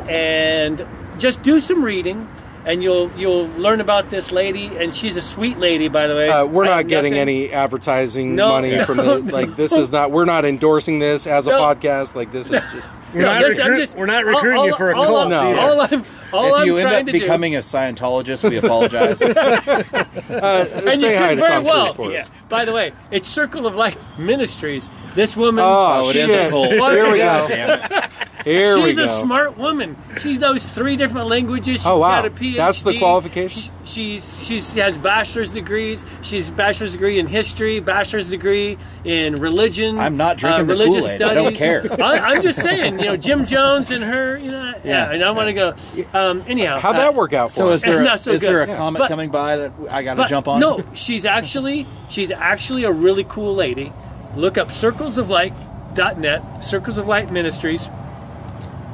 [0.08, 0.86] and
[1.18, 2.28] just do some reading,
[2.64, 4.66] and you'll you'll learn about this lady.
[4.76, 6.28] And she's a sweet lady, by the way.
[6.28, 8.48] Uh, we're not getting nothing- any advertising No.
[8.50, 9.56] money from the like.
[9.56, 10.10] This is not.
[10.10, 12.14] We're not endorsing this as a podcast.
[12.14, 12.88] Like this is just.
[13.14, 15.04] We're, No, not, yes, I'm recruit- just- we're not recruiting all- you for a all
[15.04, 15.32] cult.
[15.32, 15.60] I'm- No.
[15.60, 17.20] All I'm, all if I'm you end trying up to do.
[17.20, 19.22] becoming a Scientologist, we apologize.
[20.34, 21.84] Uh, and say you hi could very well.
[21.92, 22.12] Cruise for us.
[22.12, 22.24] Yeah.
[22.48, 24.90] By the way, it's Circle of Life Ministries.
[25.14, 25.64] This woman.
[25.64, 26.46] Oh, Oh, it shit!
[26.46, 26.68] a cult.
[26.70, 27.46] Here we go.
[27.48, 28.04] damn it.
[28.44, 28.86] Here we go.
[28.86, 29.96] She's a smart woman.
[30.18, 31.76] She knows three different languages.
[31.82, 32.22] She's Oh, wow.
[32.22, 32.56] got a PhD.
[32.56, 33.72] That's the qualification?
[33.84, 36.04] She's she's has bachelor's degrees.
[36.22, 39.98] She's bachelor's degree in history, bachelor's degree in religion.
[39.98, 41.22] I'm not drinking uh, the religious Kool-Aid.
[41.22, 41.88] I don't studies.
[41.90, 42.02] care.
[42.02, 45.08] I, I'm just saying, you know, Jim Jones and her, you know, yeah.
[45.08, 45.10] Yeah.
[45.12, 45.74] and I want to go.
[46.18, 47.80] Um, anyhow, How'd uh, that work out for So us?
[47.80, 48.48] is there Not so is good.
[48.48, 48.76] there a Yeah.
[48.76, 50.60] comet But- coming by that I got to jump on?
[50.60, 53.92] No, she's actually she's actually a really cool lady.
[54.34, 55.52] Look up Circles of Light.
[55.94, 57.86] Dot net Circles of Light Ministries,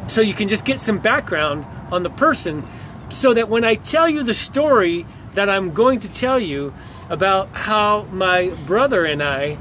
[0.06, 2.62] so you can just get some background on the person,
[3.12, 6.72] so that when I tell you the story that I'm going to tell you
[7.08, 9.58] about how my brother and I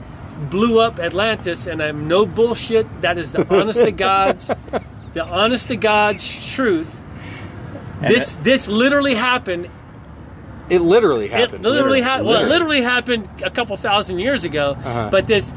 [0.50, 3.02] blew up Atlantis, and I'm no bullshit.
[3.02, 4.48] That is the honest to God's,
[5.14, 6.96] the honest to God's truth.
[8.02, 9.70] And This this literally happened
[10.70, 11.66] it literally happened.
[11.66, 12.28] it literally, happened.
[12.28, 12.78] Well, it Literally.
[12.78, 14.78] literally happened a couple thousand years ago.
[14.78, 15.10] Uh-huh.
[15.10, 15.52] But this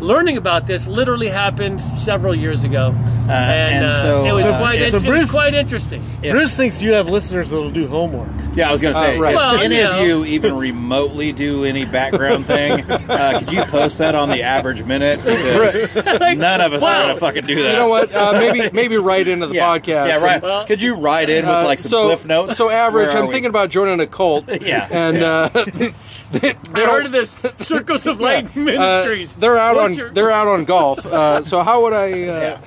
[0.00, 2.92] learning about this literally happened several years ago,
[3.30, 6.02] and, and uh, so, it was uh, quite so it was quite interesting.
[6.22, 8.28] Bruce thinks you have listeners that'll do homework.
[8.54, 9.30] Yeah, I was going to Uh, say, right.
[9.32, 13.62] if Well, any you of you even remotely do any background thing, uh, could you
[13.64, 15.18] post that on the average minute?
[15.24, 15.94] Because
[16.38, 16.88] none of us Wow.
[16.88, 17.72] are going to fucking do that.
[17.72, 18.14] You know what?
[18.14, 20.08] Uh, maybe maybe right into the Yeah, podcast.
[20.08, 20.42] Yeah, right.
[20.42, 22.56] Well- could you write in with Uh, like some so, cliff notes?
[22.56, 23.14] So average.
[23.14, 23.32] I'm we?
[23.32, 24.44] thinking about joining a cult.
[24.62, 24.88] Yeah.
[24.90, 25.92] And uh, they,
[26.32, 29.34] they I heard of this Circles of Light Ministries.
[29.36, 31.04] they're out What's on your- they're out on golf.
[31.04, 32.58] Uh, so how would I?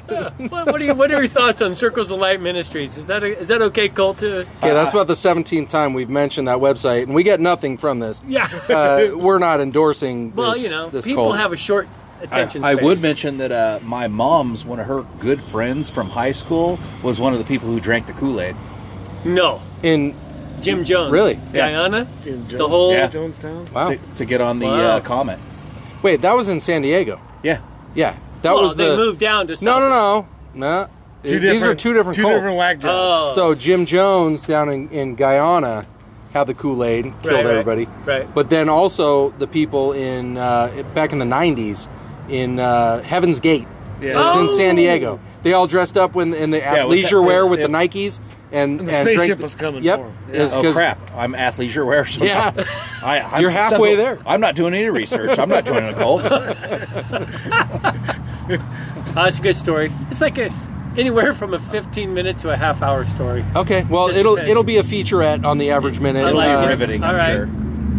[0.52, 2.98] Uh, what, what are you, what are your thoughts on Circles of Light Ministries?
[2.98, 4.20] Is that a, is that okay, Colt?
[4.20, 7.78] To, Okay, that's about the 17th time we've mentioned that website, and we get nothing
[7.78, 8.22] from this.
[8.28, 8.48] yeah.
[8.70, 10.34] Uh, we're not endorsing.
[10.36, 11.38] well, this, you know, this people cult.
[11.38, 11.88] have a short
[12.20, 12.86] I, attention I span.
[12.86, 17.20] would mention that uh, my mom's one of her good friends from high school was
[17.20, 18.56] one of the people who drank the Kool Aid.
[19.26, 20.16] No, in.
[20.62, 21.14] Jim Jones.
[21.14, 21.36] Really?
[21.54, 21.70] Yeah.
[21.70, 22.06] Guyana.
[22.26, 22.92] In The whole.
[22.92, 23.08] Yeah.
[23.08, 23.72] Jonestown.
[23.72, 23.92] Wow.
[23.92, 24.98] to, to get on the Wow.
[24.98, 25.40] uh, comet.
[26.04, 27.22] Wait, that was in San Diego.
[27.44, 27.62] Yeah,
[27.96, 28.98] Yeah, that well, was they the.
[28.98, 29.54] moved down to.
[29.54, 29.90] no, South- no, no,
[30.22, 30.28] no.
[30.54, 32.36] Two These are two different two cults.
[32.38, 33.34] different whack jobs.
[33.34, 33.36] Oh.
[33.36, 35.86] So Jim Jones down in, in Guyana
[36.34, 37.88] had the Kool Aid, killed Right, right, everybody.
[38.06, 38.34] right.
[38.34, 41.90] But then also the people in uh, back in the '90s
[42.30, 43.68] in uh, Heaven's Gate.
[44.02, 44.12] Yeah.
[44.12, 44.78] It was in San Oh.
[44.78, 45.20] Diego.
[45.44, 47.70] They all dressed up in, in the Yeah, it athleisure that- wear with it- the
[47.70, 48.20] Nikes
[48.52, 50.00] and, And the and spaceship drank- was coming Yep.
[50.00, 50.14] for 'em.
[50.34, 50.98] It was Oh 'cause- crap!
[51.16, 52.06] I'm athleisure wear.
[52.08, 52.52] so- Yeah.
[53.04, 53.96] I, I'm You're halfway successful.
[54.24, 54.32] there.
[54.32, 55.38] I'm not doing any research.
[55.38, 56.22] I'm not joining a cult.
[59.12, 59.92] Oh, that's a good story.
[60.12, 60.52] It's like a
[60.98, 63.44] anywhere from a 15 minute to a half hour story.
[63.56, 63.84] Okay.
[63.90, 64.52] Well, Just it'll depends.
[64.52, 66.24] it'll be a featurette on the average minute.
[66.26, 66.68] I It'll like be Uh, it.
[66.70, 67.34] riveting, I'm All right.
[67.36, 67.50] sure.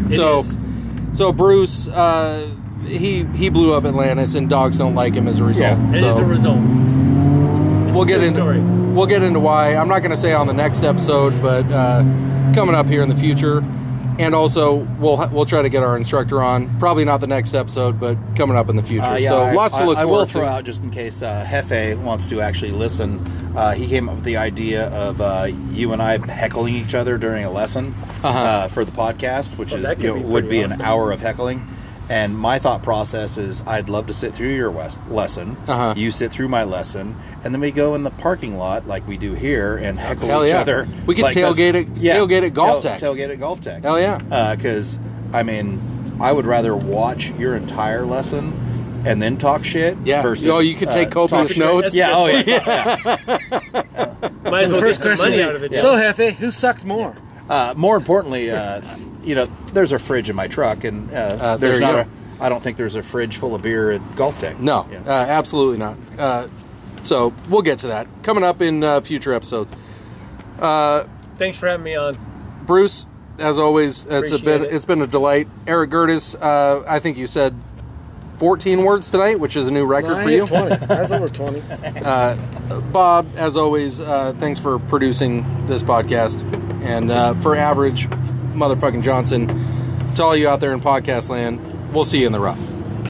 [0.07, 0.59] It So- is.
[1.13, 2.47] So Bruce, uh,
[2.87, 5.79] he he blew up Atlantis, and dogs don't like him as a result.
[5.79, 6.59] Yeah, It is so a result.
[6.59, 8.61] It's we'll a get true into story.
[8.61, 9.75] we'll get into why.
[9.75, 12.03] I'm not going to say on the next episode, but uh,
[12.55, 13.65] coming up here in the future,
[14.21, 16.79] and also we'll we'll try to get our instructor on.
[16.79, 19.05] Probably not the next episode, but coming up in the future.
[19.05, 20.49] Uh, yeah, so I, lots to I- look I will throw to.
[20.49, 23.19] out just in case uh, Hefe wants to actually listen.
[23.57, 27.19] Uh, he came up with the idea of uh, you and I heckling each other
[27.19, 28.29] during a lesson Uh-huh.
[28.29, 30.81] uh, for the podcast, which Oh, is you know, be would be awesome.
[30.81, 31.67] an hour of heckling.
[32.11, 35.57] And my thought process is, I'd love to sit through your wes- lesson.
[35.69, 35.95] Uh-huh.
[35.97, 39.17] You sit through my lesson, and then we go in the parking lot like we
[39.17, 40.61] do here and heckle Hell each yeah.
[40.61, 40.89] other.
[41.07, 43.01] We could like this- tailgate at- tailgate at Golf tail- Tech.
[43.01, 43.83] Tailgate at GolfTEC.
[43.85, 44.55] Hell yeah.
[44.57, 44.99] Because
[45.33, 45.81] I mean,
[46.21, 49.97] I would rather watch your entire lesson and then talk shit.
[50.05, 50.21] Yeah.
[50.23, 51.95] Versus, Oh, you could take uh, copious notes.
[51.95, 52.11] Yeah.
[52.13, 52.97] Oh yeah.
[54.51, 55.77] Might as well the get first some question money out of it.
[55.77, 57.17] So Hefe, who sucked more?
[57.49, 58.81] Uh, more importantly, uh,
[59.23, 62.11] you know, there's a fridge in my truck, and uh, Uh, there's there not go.
[62.41, 62.45] a.
[62.45, 64.61] I don't think there's a fridge full of beer at GolfTEC.
[64.61, 65.01] No, Yeah.
[65.07, 65.97] uh, absolutely not.
[66.19, 66.47] Uh,
[67.03, 69.73] so we'll get to that coming up in uh, future episodes.
[70.59, 72.17] Thanks for having me on.
[72.67, 73.07] Bruce,
[73.39, 74.73] as always, it's a been it.
[74.73, 75.49] it's been a delight.
[75.67, 77.55] Eric Gerdes, uh, I think you said
[78.39, 80.47] 14 words tonight, which is a new record I for you.
[80.47, 80.77] 20.
[80.87, 81.61] That's over 20.
[82.93, 86.41] Bob, as always, uh, thanks for producing this podcast,
[86.83, 88.09] And uh, for average
[88.55, 89.47] motherfucking Johnson,
[90.15, 91.61] to all you out there in podcast land,
[91.93, 92.70] we'll see you in the rough.